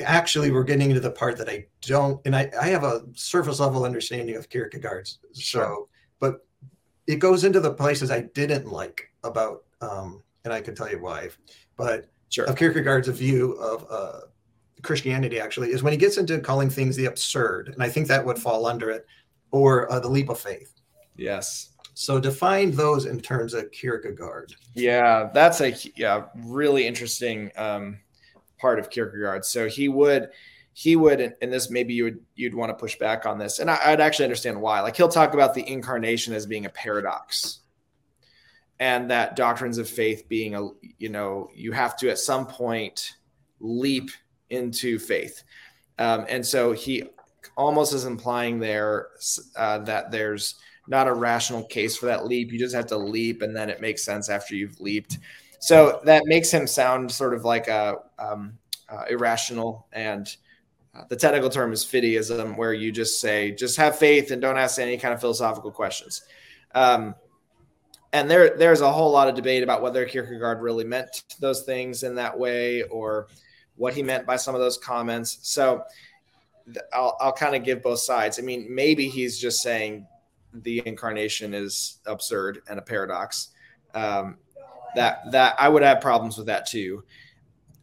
[0.00, 3.60] actually we're getting into the part that I don't and I, I have a surface
[3.60, 6.44] level understanding of Kierkegaard's so but
[7.06, 11.00] it goes into the places I didn't like about um and I can tell you
[11.00, 11.30] why
[11.76, 12.46] but sure.
[12.46, 14.20] of Kierkegaard's view of uh
[14.82, 18.24] Christianity actually is when he gets into calling things the absurd and I think that
[18.24, 19.06] would fall under it
[19.52, 20.72] or uh, the leap of faith.
[21.14, 24.54] Yes so define those in terms of Kierkegaard.
[24.74, 27.98] Yeah, that's a yeah really interesting um,
[28.58, 29.44] part of Kierkegaard.
[29.44, 30.30] So he would
[30.72, 33.70] he would and this maybe you would you'd want to push back on this, and
[33.70, 34.80] I, would actually understand why.
[34.80, 37.60] Like he'll talk about the incarnation as being a paradox,
[38.80, 43.16] and that doctrines of faith being a you know you have to at some point
[43.60, 44.10] leap
[44.48, 45.42] into faith,
[45.98, 47.04] um, and so he
[47.54, 49.08] almost is implying there
[49.56, 50.54] uh, that there's
[50.86, 52.52] not a rational case for that leap.
[52.52, 55.18] You just have to leap, and then it makes sense after you've leaped.
[55.60, 60.28] So that makes him sound sort of like a um, uh, irrational, and
[60.94, 64.58] uh, the technical term is fideism, where you just say, just have faith and don't
[64.58, 66.22] ask any kind of philosophical questions.
[66.74, 67.14] Um,
[68.12, 72.02] and there, there's a whole lot of debate about whether Kierkegaard really meant those things
[72.02, 73.28] in that way, or
[73.76, 75.38] what he meant by some of those comments.
[75.42, 75.84] So
[76.92, 78.38] I'll, I'll kind of give both sides.
[78.38, 80.06] I mean, maybe he's just saying
[80.52, 83.48] the incarnation is absurd and a paradox.
[83.94, 84.38] Um,
[84.94, 87.04] that that I would have problems with that too.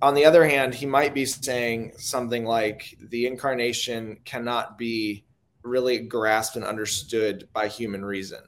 [0.01, 5.25] On the other hand, he might be saying something like the incarnation cannot be
[5.63, 8.41] really grasped and understood by human reason,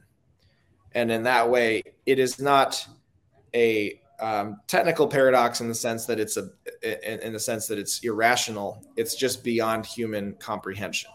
[0.94, 2.88] and in that way, it is not
[3.54, 6.50] a um, technical paradox in the sense that it's a
[6.84, 8.86] in, in the sense that it's irrational.
[8.96, 11.12] It's just beyond human comprehension.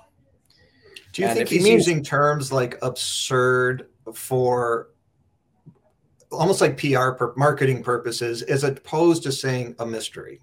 [1.17, 4.89] Do you and think he's he means, using terms like absurd for
[6.31, 10.43] almost like PR per, marketing purposes, as opposed to saying a mystery?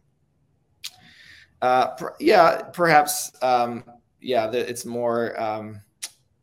[1.62, 3.31] Uh, per, yeah, perhaps.
[3.43, 3.83] Um,
[4.19, 5.39] yeah, the, it's more.
[5.39, 5.81] Um,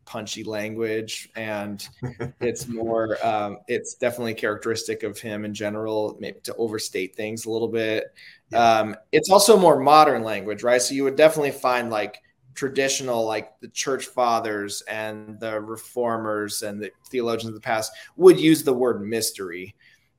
[0.07, 1.89] punchy language and
[2.41, 7.51] it's more um, it's definitely characteristic of him in general maybe to overstate things a
[7.51, 8.13] little bit
[8.51, 8.81] yeah.
[8.81, 12.21] um, it's also more modern language right so you would definitely find like
[12.55, 18.39] traditional like the church fathers and the reformers and the theologians of the past would
[18.39, 19.75] use the word mystery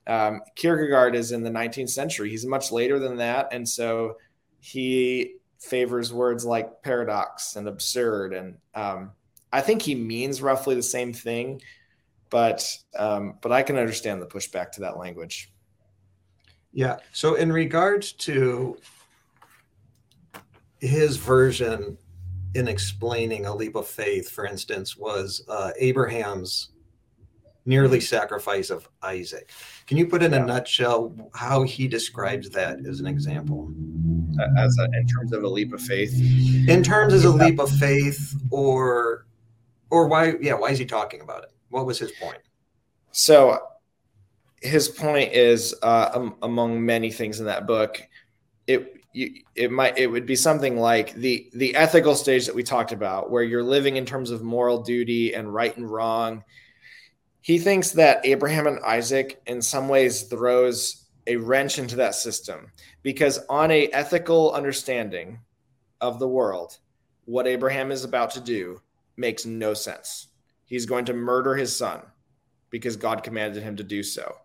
[0.08, 4.18] um, kierkegaard is in the 19th century he's much later than that and so
[4.60, 9.12] he favors words like paradox and absurd and um,
[9.54, 11.62] I think he means roughly the same thing,
[12.30, 12.66] but
[12.98, 15.52] um, but I can understand the pushback to that language.
[16.74, 16.98] Yeah.
[17.12, 18.78] So in regards to
[20.80, 21.98] his version
[22.56, 26.70] in explaining a leap of faith, for instance, was uh, Abraham's
[27.66, 29.52] nearly sacrifice of Isaac.
[29.86, 30.44] Can you put in yeah.
[30.44, 33.72] a nutshell how he describes that as an example?
[34.58, 36.12] As a, in terms of a leap of faith.
[36.68, 39.26] In terms as a leap of faith, or
[39.92, 42.40] or why yeah why is he talking about it what was his point
[43.12, 43.60] so
[44.62, 48.02] his point is uh, um, among many things in that book
[48.66, 52.64] it you, it might it would be something like the the ethical stage that we
[52.64, 56.44] talked about where you're living in terms of moral duty and right and wrong
[57.42, 62.72] he thinks that abraham and isaac in some ways throws a wrench into that system
[63.04, 65.40] because on a ethical understanding
[66.00, 66.78] of the world
[67.26, 68.82] what abraham is about to do
[69.22, 70.28] makes no sense.
[70.66, 72.02] He's going to murder his son
[72.70, 74.36] because God commanded him to do so.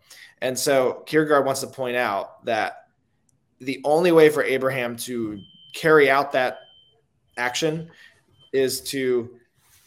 [0.41, 2.86] And so Kierkegaard wants to point out that
[3.61, 5.41] the only way for Abraham to
[5.75, 6.61] carry out that
[7.37, 7.91] action
[8.53, 9.37] is to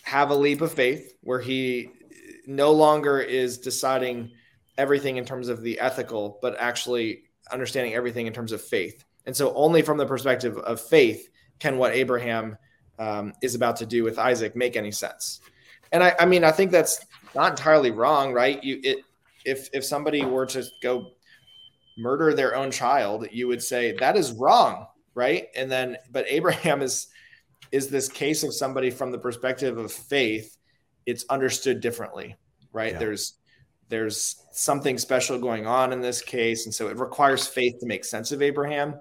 [0.03, 1.91] have a leap of faith where he
[2.47, 4.31] no longer is deciding
[4.77, 9.03] everything in terms of the ethical, but actually understanding everything in terms of faith.
[9.25, 11.29] And so, only from the perspective of faith
[11.59, 12.57] can what Abraham
[12.97, 15.41] um, is about to do with Isaac make any sense.
[15.91, 17.05] And I, I mean, I think that's
[17.35, 18.63] not entirely wrong, right?
[18.63, 18.99] You, it,
[19.45, 21.11] if if somebody were to go
[21.99, 25.47] murder their own child, you would say that is wrong, right?
[25.55, 27.07] And then, but Abraham is
[27.71, 30.57] is this case of somebody from the perspective of faith.
[31.05, 32.35] It's understood differently,
[32.71, 32.93] right?
[32.93, 32.99] Yeah.
[32.99, 33.33] There's
[33.89, 38.05] there's something special going on in this case, and so it requires faith to make
[38.05, 38.95] sense of Abraham.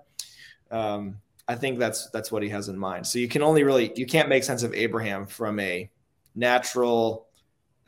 [0.70, 3.06] Um, I think that's that's what he has in mind.
[3.06, 5.90] So you can only really you can't make sense of Abraham from a
[6.34, 7.28] natural,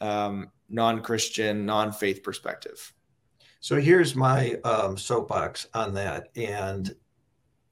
[0.00, 2.92] um, non-Christian, non-faith perspective.
[3.60, 6.94] So here's my um, soapbox on that, and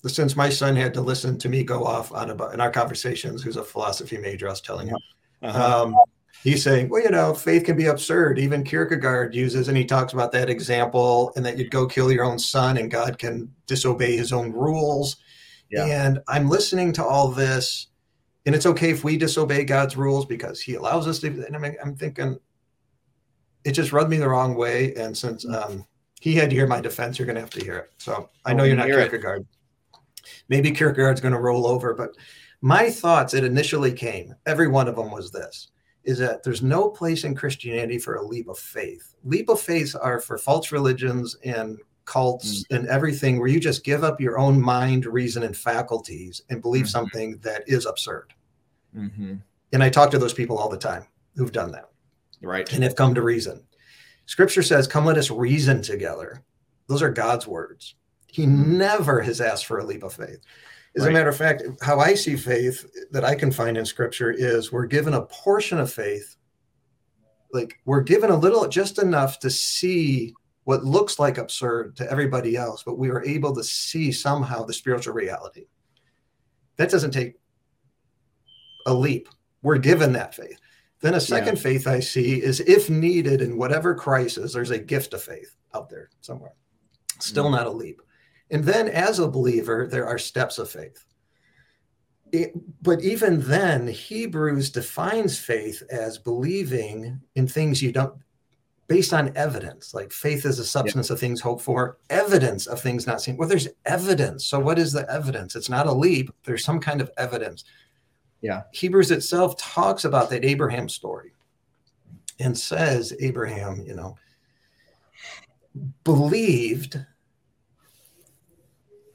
[0.07, 3.43] since my son had to listen to me go off on about in our conversations,
[3.43, 4.99] who's a philosophy major, I was telling him.
[5.43, 5.83] Uh-huh.
[5.83, 5.97] Um,
[6.43, 8.39] he's saying, well, you know, faith can be absurd.
[8.39, 12.25] Even Kierkegaard uses, and he talks about that example, and that you'd go kill your
[12.25, 15.17] own son, and God can disobey His own rules.
[15.71, 15.85] Yeah.
[15.87, 17.89] And I'm listening to all this,
[18.47, 21.29] and it's okay if we disobey God's rules because He allows us to.
[21.29, 22.39] And I'm, I'm thinking,
[23.65, 24.95] it just rubbed me the wrong way.
[24.95, 25.55] And since mm.
[25.55, 25.87] um,
[26.21, 27.93] he had to hear my defense, you're going to have to hear it.
[27.99, 29.43] So I know oh, you're not Kierkegaard.
[29.43, 29.99] It.
[30.49, 32.11] Maybe Kierkegaard's going to roll over, but
[32.61, 35.69] my thoughts, it initially came, every one of them was this
[36.05, 39.15] is that there's no place in Christianity for a leap of faith.
[39.25, 42.77] Leap of faith are for false religions and cults mm-hmm.
[42.77, 46.85] and everything where you just give up your own mind, reason, and faculties and believe
[46.85, 46.91] mm-hmm.
[46.91, 48.33] something that is absurd.
[48.97, 49.35] Mm-hmm.
[49.75, 51.91] And I talk to those people all the time who've done that.
[52.43, 52.71] Right.
[52.73, 53.63] And have come to reason.
[54.27, 56.43] Scripture says, Come let us reason together.
[56.87, 57.95] Those are God's words.
[58.27, 60.41] He never has asked for a leap of faith.
[60.97, 61.11] As right.
[61.11, 64.73] a matter of fact, how I see faith that I can find in scripture is
[64.73, 66.37] we're given a portion of faith.
[67.53, 70.35] Like we're given a little, just enough to see
[70.65, 74.75] what looks like absurd to everybody else, but we are able to see somehow the
[74.75, 75.65] spiritual reality.
[76.77, 77.37] That doesn't take
[78.85, 79.29] a leap.
[79.63, 80.59] We're given that faith.
[81.01, 81.63] Then a second yeah.
[81.63, 85.89] faith I see is if needed in whatever crisis, there's a gift of faith out
[85.89, 86.55] there somewhere.
[87.21, 87.55] Still mm-hmm.
[87.55, 88.03] not a leap.
[88.51, 91.05] And then as a believer, there are steps of faith.
[92.33, 98.15] it, but even then, Hebrews defines faith as believing in things you don't,
[98.89, 99.95] based on evidence.
[99.95, 101.15] Like faith is a substance yeah.
[101.15, 103.37] of things hoped for, evidence of things not seen.
[103.37, 104.47] Well, there's evidence.
[104.47, 105.55] So, what is the evidence?
[105.55, 107.65] It's not a leap, there's some kind of evidence.
[108.41, 108.63] Yeah.
[108.73, 111.33] Hebrews itself talks about that Abraham story
[112.39, 114.17] and says, Abraham, you know,
[116.05, 117.05] believed,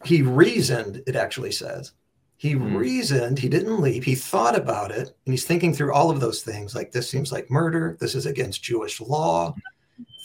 [0.04, 1.94] he reasoned, it actually says
[2.44, 2.76] he mm.
[2.76, 6.42] reasoned, he didn't leave, he thought about it, and he's thinking through all of those
[6.42, 9.56] things like this seems like murder, this is against Jewish law,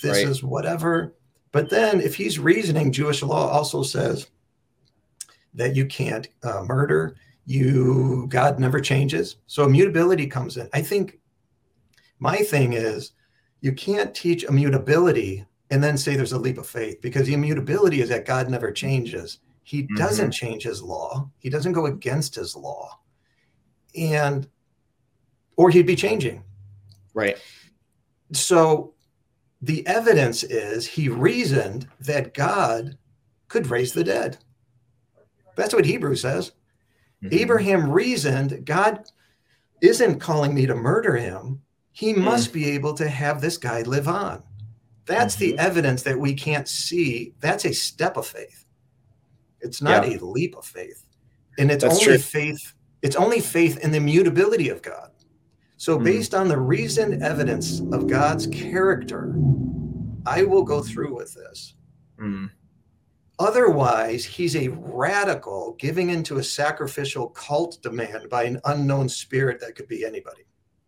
[0.02, 0.28] this right.
[0.28, 1.14] is whatever.
[1.52, 4.28] But then if he's reasoning, Jewish law also says
[5.54, 7.14] that you can't uh, murder,
[7.48, 9.36] you God never changes.
[9.46, 10.68] So immutability comes in.
[10.74, 11.18] I think
[12.18, 13.12] my thing is
[13.62, 18.02] you can't teach immutability and then say there's a leap of faith because the immutability
[18.02, 19.38] is that God never changes.
[19.62, 19.94] He mm-hmm.
[19.96, 21.30] doesn't change his law.
[21.38, 23.00] He doesn't go against his law.
[23.96, 24.46] And
[25.56, 26.44] or he'd be changing.
[27.14, 27.38] Right.
[28.32, 28.92] So
[29.62, 32.98] the evidence is he reasoned that God
[33.48, 34.36] could raise the dead.
[35.56, 36.52] That's what hebrew says.
[37.22, 37.34] Mm-hmm.
[37.34, 39.04] Abraham reasoned God
[39.80, 41.62] isn't calling me to murder him.
[41.92, 42.18] He mm.
[42.18, 44.42] must be able to have this guy live on.
[45.04, 45.56] That's mm-hmm.
[45.56, 47.34] the evidence that we can't see.
[47.40, 48.64] That's a step of faith.
[49.60, 50.18] It's not yeah.
[50.18, 51.04] a leap of faith.
[51.58, 52.18] And it's That's only true.
[52.18, 55.10] faith, it's only faith in the mutability of God.
[55.76, 56.04] So, mm.
[56.04, 59.34] based on the reasoned evidence of God's character,
[60.26, 61.74] I will go through with this.
[62.20, 62.50] Mm.
[63.38, 69.76] Otherwise, he's a radical giving into a sacrificial cult demand by an unknown spirit that
[69.76, 70.42] could be anybody.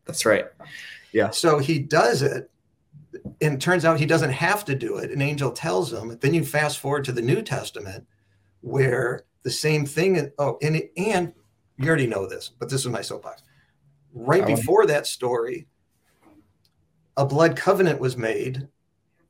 [0.05, 0.47] That's right.
[1.13, 1.31] Yeah.
[1.31, 2.51] So he does it,
[3.41, 5.11] and turns out he doesn't have to do it.
[5.13, 6.19] An angel tells him.
[6.21, 8.07] Then you fast forward to the New Testament,
[8.63, 10.31] where the same thing.
[10.39, 11.33] Oh, and and
[11.77, 13.43] you already know this, but this is my soapbox.
[14.13, 15.69] Right before that story,
[17.17, 18.67] a blood covenant was made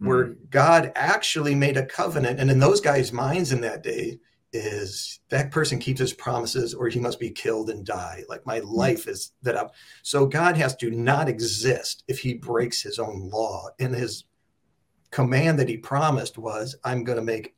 [0.00, 0.50] where mm.
[0.50, 2.40] God actually made a covenant.
[2.40, 4.18] And in those guys' minds in that day,
[4.52, 8.24] is that person keeps his promises or he must be killed and die.
[8.28, 8.72] Like my mm.
[8.72, 9.74] life is that up.
[10.02, 13.68] So God has to not exist if he breaks his own law.
[13.78, 14.24] And his
[15.10, 17.54] command that he promised was, I'm going to make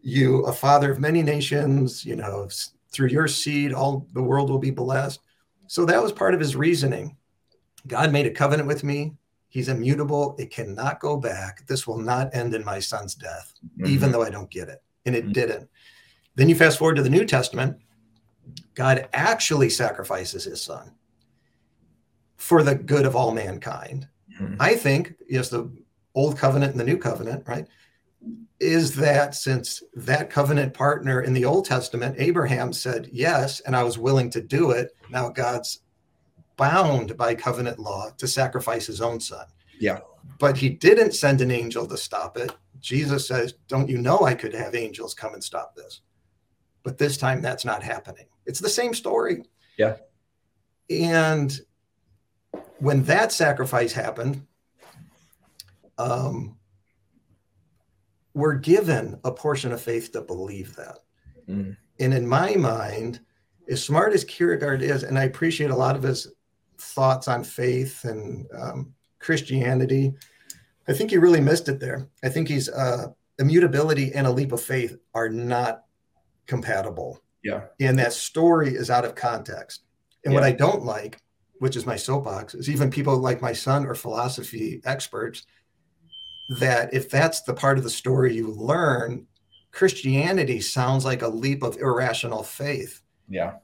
[0.00, 2.48] you a father of many nations, you know,
[2.92, 5.20] through your seed, all the world will be blessed.
[5.66, 7.16] So that was part of his reasoning.
[7.86, 9.14] God made a covenant with me.
[9.48, 10.34] He's immutable.
[10.38, 11.66] It cannot go back.
[11.66, 13.86] This will not end in my son's death, mm-hmm.
[13.86, 14.82] even though I don't get it.
[15.04, 15.32] And it mm-hmm.
[15.32, 15.68] didn't.
[16.34, 17.78] Then you fast forward to the New Testament.
[18.74, 20.92] God actually sacrifices his son
[22.36, 24.08] for the good of all mankind.
[24.40, 24.56] Mm-hmm.
[24.60, 25.70] I think, yes, the
[26.14, 27.66] old covenant and the new covenant, right?
[28.58, 33.82] is that since that covenant partner in the Old Testament, Abraham said yes, and I
[33.82, 35.80] was willing to do it, now God's
[36.56, 39.46] bound by covenant law to sacrifice his own son.
[39.78, 40.00] Yeah.
[40.38, 42.54] But he didn't send an angel to stop it.
[42.80, 46.00] Jesus says, Don't you know I could have angels come and stop this?
[46.82, 48.26] But this time that's not happening.
[48.46, 49.42] It's the same story.
[49.76, 49.96] Yeah.
[50.88, 51.58] And
[52.78, 54.46] when that sacrifice happened,
[55.98, 56.56] um,
[58.34, 60.98] we're given a portion of faith to believe that.
[61.48, 61.76] Mm.
[61.98, 63.20] And in my mind,
[63.68, 66.28] as smart as Kierkegaard is, and I appreciate a lot of his
[66.78, 70.14] thoughts on faith and um, Christianity,
[70.88, 72.08] I think he really missed it there.
[72.22, 73.08] I think he's uh,
[73.38, 75.82] immutability and a leap of faith are not
[76.46, 77.22] compatible.
[77.42, 77.62] Yeah.
[77.80, 79.82] And that story is out of context.
[80.24, 80.40] And yeah.
[80.40, 81.20] what I don't like,
[81.58, 85.46] which is my soapbox, is even people like my son or philosophy experts
[86.58, 89.26] that if that's the part of the story you learn,
[89.72, 93.02] Christianity sounds like a leap of irrational faith.
[93.28, 93.54] Yeah.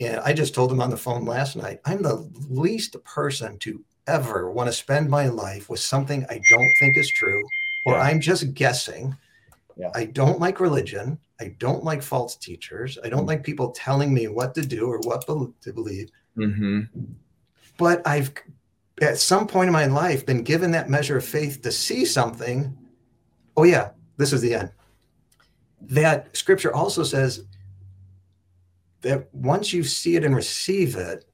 [0.00, 3.84] And I just told him on the phone last night, I'm the least person to
[4.06, 7.42] ever want to spend my life with something I don't think is true
[7.84, 8.00] or yeah.
[8.00, 9.16] I'm just guessing.
[9.76, 9.90] Yeah.
[9.94, 11.18] I don't like religion.
[11.40, 12.98] I don't like false teachers.
[13.04, 13.28] I don't mm-hmm.
[13.28, 16.10] like people telling me what to do or what to believe.
[16.36, 16.80] Mm-hmm.
[17.76, 18.32] But I've
[19.00, 22.76] at some point in my life been given that measure of faith to see something.
[23.56, 24.72] Oh, yeah, this is the end.
[25.80, 27.44] That scripture also says
[29.02, 31.24] that once you see it and receive it,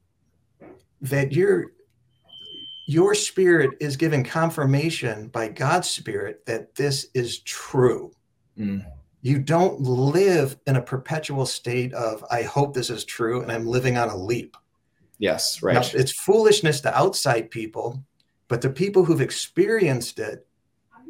[1.01, 1.73] that your
[2.87, 8.13] your spirit is given confirmation by God's spirit that this is true.
[8.59, 8.85] Mm.
[9.23, 13.67] You don't live in a perpetual state of, I hope this is true, and I'm
[13.67, 14.55] living on a leap.
[15.19, 15.75] Yes, right.
[15.75, 18.05] Now, it's foolishness to outside people,
[18.49, 20.47] but the people who've experienced it,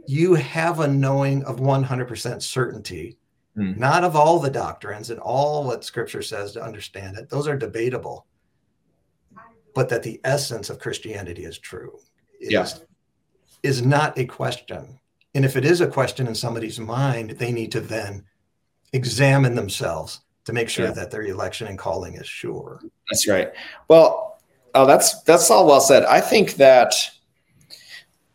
[0.06, 3.18] you have a knowing of 100% certainty
[3.56, 3.76] mm.
[3.76, 7.28] not of all the doctrines and all what scripture says to understand it.
[7.28, 8.26] Those are debatable.
[9.74, 11.98] But that the essence of Christianity is true
[12.40, 12.66] is, yeah.
[13.62, 15.00] is not a question.
[15.34, 18.24] And if it is a question in somebody's mind, they need to then
[18.92, 20.92] examine themselves to make sure yeah.
[20.92, 22.80] that their election and calling is sure.
[23.10, 23.50] That's right.
[23.88, 24.38] Well,
[24.74, 26.04] oh, that's that's all well said.
[26.04, 26.94] I think that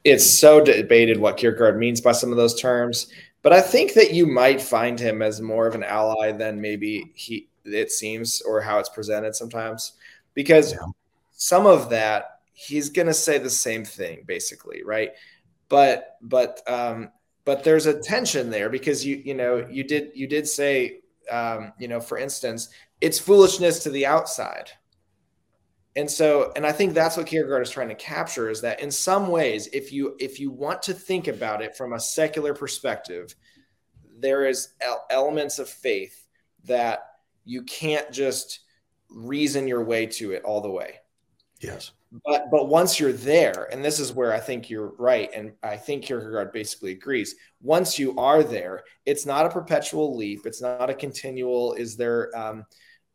[0.04, 3.08] it's so debated what Kierkegaard means by some of those terms,
[3.42, 7.12] but I think that you might find him as more of an ally than maybe
[7.16, 9.94] he it seems or how it's presented sometimes,
[10.34, 10.80] because yeah.
[11.32, 15.12] some of that he's going to say the same thing basically, right?
[15.70, 17.12] But but um,
[17.46, 21.74] but there's a tension there because you you know you did you did say um,
[21.78, 22.70] you know, for instance,
[23.02, 24.72] it's foolishness to the outside.
[25.96, 28.92] And so, and I think that's what Kierkegaard is trying to capture is that in
[28.92, 33.36] some ways, if you if you want to think about it from a secular perspective,
[34.20, 34.70] there is
[35.10, 36.28] elements of faith
[36.66, 37.00] that
[37.44, 38.60] you can't just
[39.10, 41.00] reason your way to it all the way.
[41.60, 41.92] Yes.
[42.26, 45.78] But but once you're there, and this is where I think you're right, and I
[45.78, 47.36] think Kierkegaard basically agrees.
[47.62, 50.46] Once you are there, it's not a perpetual leap.
[50.46, 51.74] It's not a continual.
[51.74, 52.66] Is there, um,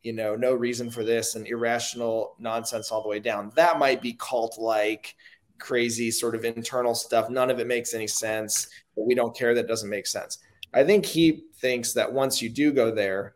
[0.05, 3.51] you know, no reason for this and irrational nonsense all the way down?
[3.55, 5.15] That might be cult like,
[5.57, 7.29] crazy sort of internal stuff.
[7.29, 8.67] None of it makes any sense.
[8.95, 9.53] But we don't care.
[9.55, 10.39] That doesn't make sense.
[10.73, 13.35] I think he thinks that once you do go there,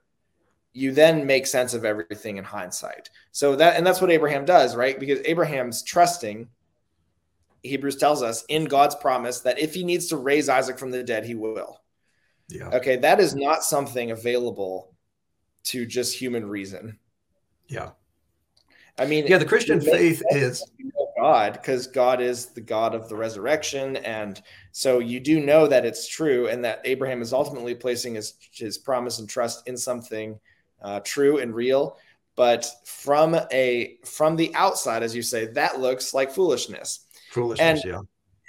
[0.73, 3.09] you then make sense of everything in hindsight.
[3.31, 4.99] So that and that's what Abraham does, right?
[4.99, 6.47] Because Abraham's trusting
[7.63, 11.03] Hebrews tells us in God's promise that if he needs to raise Isaac from the
[11.03, 11.81] dead, he will.
[12.47, 12.69] Yeah.
[12.69, 14.93] Okay, that is not something available
[15.65, 16.99] to just human reason.
[17.67, 17.91] Yeah.
[18.97, 20.63] I mean, yeah, the Christian faith is
[21.17, 24.41] God because God is the God of the resurrection, and
[24.73, 28.77] so you do know that it's true, and that Abraham is ultimately placing his his
[28.77, 30.37] promise and trust in something
[30.81, 31.97] uh, true and real.
[32.35, 37.05] But from a from the outside, as you say, that looks like foolishness.
[37.31, 37.99] Foolishness, and, yeah.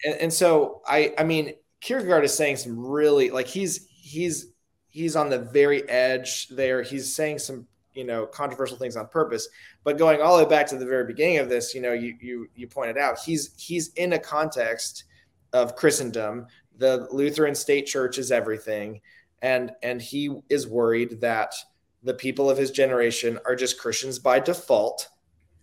[0.05, 4.53] And, and so I I mean Kierkegaard is saying some really like he's he's
[4.91, 6.83] he's on the very edge there.
[6.83, 9.49] He's saying some you know controversial things on purpose.
[9.85, 12.17] But going all the way back to the very beginning of this, you know, you
[12.21, 15.05] you you pointed out he's he's in a context
[15.53, 16.47] of Christendom.
[16.77, 19.01] The Lutheran state church is everything,
[19.43, 21.55] and and he is worried that
[22.03, 25.09] the people of his generation are just Christians by default.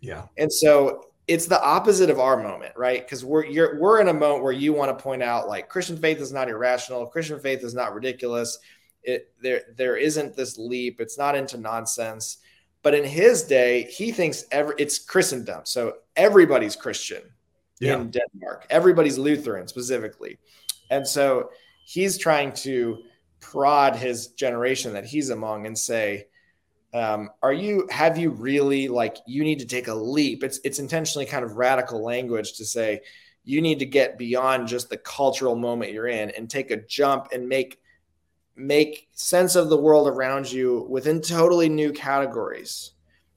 [0.02, 0.26] Yeah.
[0.38, 3.04] And so it's the opposite of our moment, right?
[3.04, 5.98] Because we're you're we're in a moment where you want to point out like Christian
[5.98, 8.60] faith is not irrational, Christian faith is not ridiculous.
[9.08, 12.38] It there there isn't this leap, it's not into nonsense.
[12.84, 15.62] But in his day, he thinks every it's Christendom.
[15.64, 17.24] So everybody's Christian
[17.80, 17.96] yeah.
[17.96, 18.68] in Denmark.
[18.70, 20.38] Everybody's Lutheran specifically.
[20.90, 21.50] And so
[21.86, 23.00] he's trying to
[23.40, 26.28] prod his generation that he's among and say,
[26.94, 30.44] um, are you have you really like you need to take a leap?
[30.44, 33.02] It's it's intentionally kind of radical language to say
[33.44, 37.30] you need to get beyond just the cultural moment you're in and take a jump
[37.34, 37.80] and make
[38.58, 42.94] make sense of the world around you within totally new categories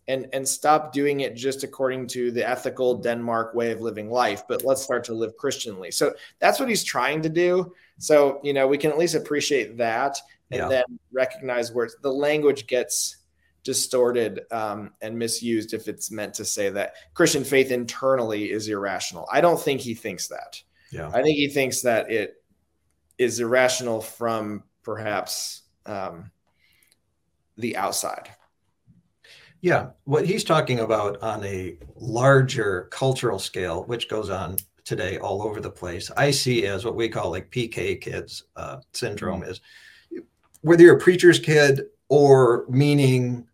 [0.08, 4.42] and and stop doing it just according to the ethical Denmark way of living life,
[4.48, 5.90] but let's start to live Christianly.
[5.90, 7.72] So that's what he's trying to do.
[7.98, 10.18] So you know we can at least appreciate that
[10.50, 10.68] and yeah.
[10.68, 13.18] then recognize where the language gets
[13.62, 19.28] distorted um, and misused if it's meant to say that Christian faith internally is irrational.
[19.30, 20.60] I don't think he thinks that.
[20.90, 22.42] Yeah, I think he thinks that it
[23.16, 26.30] is irrational from perhaps um,
[27.56, 28.30] the outside.
[29.60, 35.42] Yeah, what he's talking about on a larger cultural scale, which goes on today all
[35.42, 39.60] over the place, I see as what we call like PK kids uh, syndrome is
[40.62, 43.46] whether you're a preacher's kid or meaning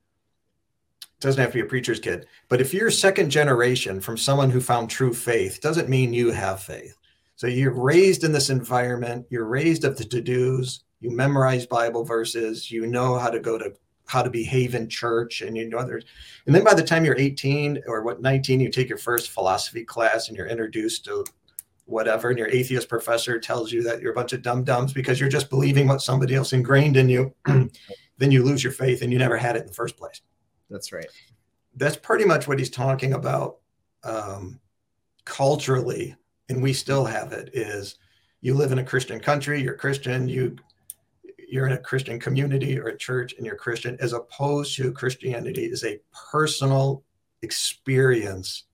[1.21, 4.61] doesn't have to be a preacher's kid, but if you're second generation from someone who
[4.61, 6.97] found true faith, doesn't mean you have faith.
[7.37, 12.71] So you're raised in this environment, you're raised of the to-dos, you memorize Bible verses,
[12.71, 13.73] you know how to go to
[14.07, 16.05] how to behave in church and you know others.
[16.47, 19.85] And then by the time you're 18 or what 19 you take your first philosophy
[19.85, 21.25] class and you're introduced to
[21.87, 25.19] whatever and your atheist professor tells you that you're a bunch of dumb dumbs because
[25.19, 27.35] you're just believing what somebody else ingrained in you
[28.19, 30.21] then you lose your faith and you never had it in the first place.
[30.71, 31.07] That's right.
[31.77, 33.59] That's pretty much what he's talking about
[34.05, 34.61] um,
[35.25, 36.15] culturally
[36.49, 37.97] and we still have it is
[38.41, 40.57] you live in a christian country you're christian you
[41.49, 45.65] you're in a Christian community or a church and you're Christian, as opposed to Christianity
[45.65, 46.01] is a
[46.33, 47.03] personal
[47.43, 48.65] experience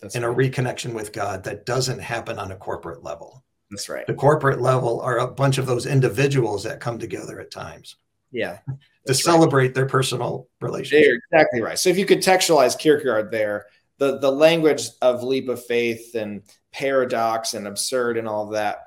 [0.00, 0.32] That's and right.
[0.32, 3.44] a reconnection with God that doesn't happen on a corporate level.
[3.70, 4.06] That's right.
[4.06, 7.96] The corporate level are a bunch of those individuals that come together at times.
[8.32, 8.58] Yeah.
[9.06, 9.74] to celebrate right.
[9.74, 11.06] their personal relationship.
[11.06, 11.78] You're exactly right.
[11.78, 13.66] So if you contextualize Kierkegaard there,
[13.98, 16.42] the, the language of leap of faith and
[16.72, 18.80] paradox and absurd and all of that,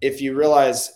[0.00, 0.92] if you realize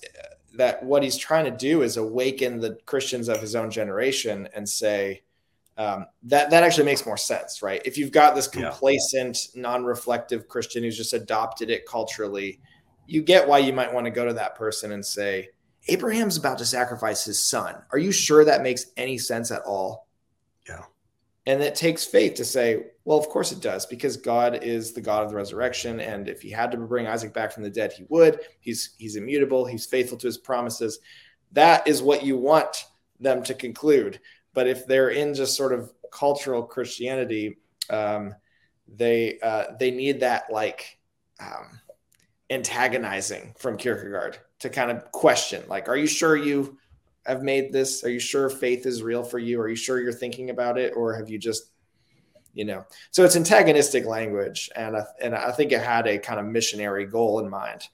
[0.55, 4.69] that what he's trying to do is awaken the Christians of his own generation and
[4.69, 5.23] say,
[5.79, 7.81] um, that that actually makes more sense, right?
[7.85, 9.63] If you've got this complacent, yeah.
[9.63, 12.61] non-reflective Christian who's just adopted it culturally,
[13.07, 15.49] you get why you might want to go to that person and say,
[15.89, 17.75] Abraham's about to sacrifice his son.
[17.91, 20.07] Are you sure that makes any sense at all?
[20.69, 20.85] Yeah.
[21.45, 25.01] And it takes faith to say, well, of course it does, because God is the
[25.01, 25.99] God of the resurrection.
[25.99, 28.41] And if he had to bring Isaac back from the dead, he would.
[28.61, 31.01] He's he's immutable, he's faithful to his promises.
[31.51, 32.87] That is what you want
[33.19, 34.21] them to conclude.
[34.55, 37.59] But if they're in just sort of cultural Christianity,
[37.91, 38.35] um,
[38.87, 40.99] they uh, they need that like
[41.41, 41.81] um,
[42.51, 46.79] antagonizing from Kierkegaard to kind of question, like, are you sure you
[47.27, 48.05] have made this?
[48.05, 49.61] Are you sure faith is real for you?
[49.61, 51.71] Are you sure you're thinking about it, or have you just
[52.55, 56.39] you know so it's antagonistic language and I, and I think it had a kind
[56.39, 57.89] of missionary goal in mind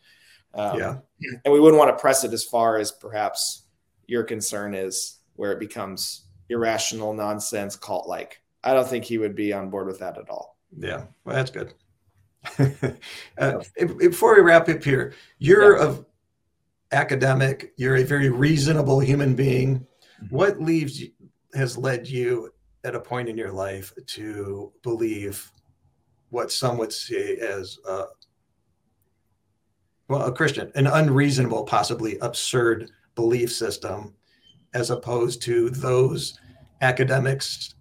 [0.53, 0.97] um, yeah
[1.45, 3.69] and we wouldn't want to press it as far as perhaps
[4.09, 8.41] your concern is where it becomes irrational nonsense cult like.
[8.65, 10.59] I don't think he would be on board with that at all.
[10.77, 11.75] Yeah, well, that's good.
[13.39, 13.63] uh,
[13.99, 15.91] before we wrap up here, you're yeah.
[15.91, 15.97] a
[16.93, 17.73] academic.
[17.77, 19.87] You're a very reasonable human being.
[20.23, 20.35] Mm-hmm.
[20.35, 21.03] What leaves
[21.55, 22.53] has led you
[22.85, 25.51] at a point in your life to believe
[26.31, 28.05] what some would say as a,
[30.09, 34.15] well a Christian, an unreasonable, possibly absurd belief system
[34.75, 36.39] as opposed to those
[36.81, 37.75] academics,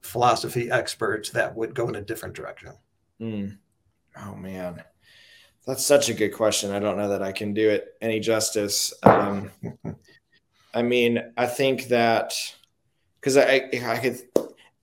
[0.00, 2.72] philosophy experts that would go in a different direction?
[3.20, 3.58] Mm.
[4.16, 4.82] Oh man,
[5.66, 6.70] that's such a good question.
[6.72, 8.92] I don't know that I can do it any justice.
[9.02, 9.50] Um,
[10.74, 12.32] I mean, I think that
[13.20, 14.20] because I, I could,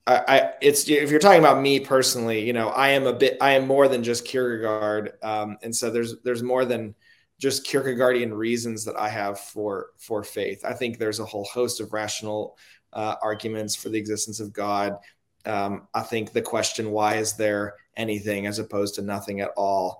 [0.08, 3.38] I, I, it's if you're talking about me personally, you know, I am a bit,
[3.42, 6.96] I am more than just Kierkegaard, um, and so there's there's more than
[7.40, 10.64] just Kierkegaardian reasons that I have for for faith.
[10.66, 12.58] I think there's a whole host of rational
[12.94, 14.98] uh, arguments for the existence of God.
[15.46, 20.00] Um, I think the question, why is there anything as opposed to nothing at all,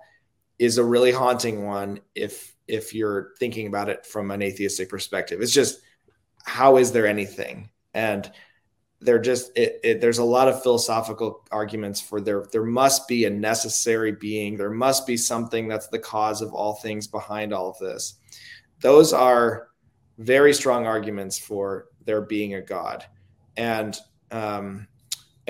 [0.60, 5.40] is a really haunting one if if you're thinking about it from an atheistic perspective.
[5.40, 5.80] It's just
[6.44, 7.70] how is there anything?
[7.94, 8.30] And
[9.00, 13.24] there just it, it, there's a lot of philosophical arguments for there there must be
[13.24, 17.70] a necessary being there must be something that's the cause of all things behind all
[17.70, 18.16] of this
[18.80, 19.68] those are
[20.18, 23.02] very strong arguments for there being a god
[23.56, 23.98] and
[24.32, 24.86] um,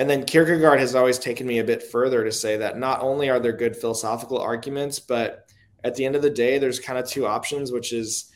[0.01, 3.29] and then kierkegaard has always taken me a bit further to say that not only
[3.29, 5.45] are there good philosophical arguments but
[5.83, 8.31] at the end of the day there's kind of two options which is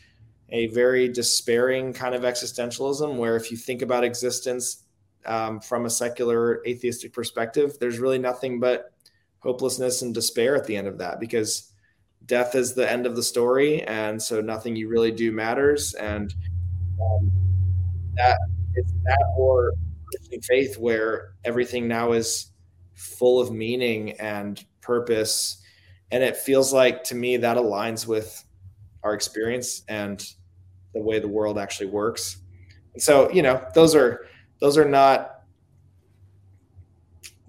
[0.49, 4.85] a very despairing kind of existentialism where if you think about existence
[5.25, 8.91] um, from a secular atheistic perspective, there's really nothing but
[9.39, 11.71] hopelessness and despair at the end of that because
[12.25, 13.83] death is the end of the story.
[13.83, 15.93] And so nothing you really do matters.
[15.95, 16.33] And
[17.01, 17.31] um,
[18.15, 18.39] that
[18.75, 19.73] it's that or
[20.05, 22.51] Christian faith where everything now is
[22.93, 25.61] full of meaning and purpose.
[26.11, 28.43] And it feels like to me that aligns with
[29.03, 30.25] our experience and
[30.93, 32.37] the way the world actually works.
[32.93, 34.25] And so, you know, those are
[34.59, 35.41] those are not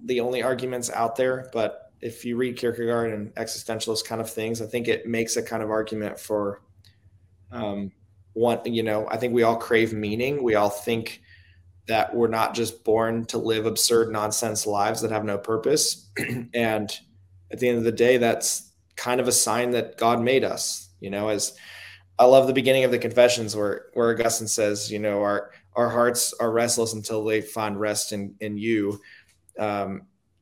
[0.03, 4.61] the only arguments out there, but if you read Kierkegaard and existentialist kind of things,
[4.61, 6.61] I think it makes a kind of argument for
[7.51, 7.91] um,
[8.33, 10.43] one, you know, I think we all crave meaning.
[10.43, 11.21] We all think
[11.87, 16.09] that we're not just born to live absurd nonsense lives that have no purpose.
[16.53, 16.99] and
[17.51, 20.89] at the end of the day, that's kind of a sign that God made us,
[20.99, 21.57] you know, as
[22.19, 25.89] I love the beginning of the confessions where, where Augustine says, you know, our, our
[25.89, 28.99] hearts are restless until they find rest in in you
[29.57, 30.01] um,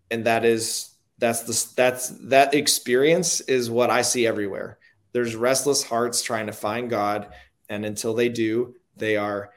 [0.09, 4.79] and that is that's the that's that experience is what i see everywhere
[5.11, 7.27] there's restless hearts trying to find god
[7.69, 9.51] and until they do they are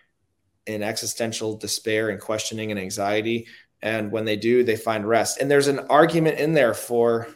[0.69, 3.47] in existential despair and questioning and anxiety
[3.83, 7.27] and when they do they find rest and there's an argument in there for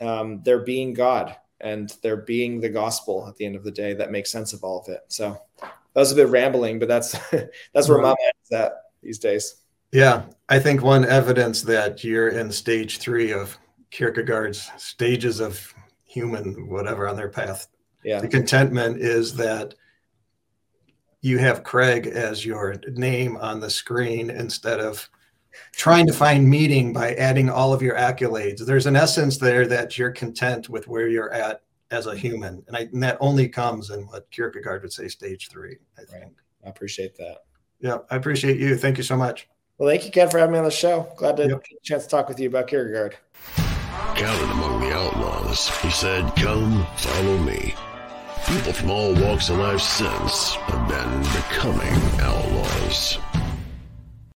[0.00, 3.94] um, there being god and there being the gospel at the end of the day
[3.94, 5.40] that makes sense of all of it so
[5.94, 7.12] that was a bit rambling, but that's
[7.74, 8.72] that's where my mind is at
[9.02, 9.56] these days.
[9.92, 13.58] Yeah, I think one evidence that you're in stage three of
[13.90, 15.74] Kierkegaard's stages of
[16.04, 17.68] human whatever on their path.
[18.04, 18.20] Yeah.
[18.20, 19.74] The contentment is that
[21.22, 25.08] you have Craig as your name on the screen instead of
[25.72, 28.64] trying to find meaning by adding all of your accolades.
[28.64, 31.62] There's an essence there that you're content with where you're at
[31.92, 32.64] as a human.
[32.66, 36.24] And, I, and that only comes in what Kierkegaard would say, stage three, I think.
[36.24, 36.32] Right.
[36.66, 37.44] I appreciate that.
[37.80, 38.76] Yeah, I appreciate you.
[38.76, 39.48] Thank you so much.
[39.78, 41.12] Well, thank you, Ken, for having me on the show.
[41.16, 41.64] Glad to yep.
[41.64, 43.16] get a chance to talk with you about Kierkegaard.
[44.14, 47.74] Counted among the outlaws, he said, Come, follow me.
[48.52, 53.31] People from all walks of life since have been becoming outlaws.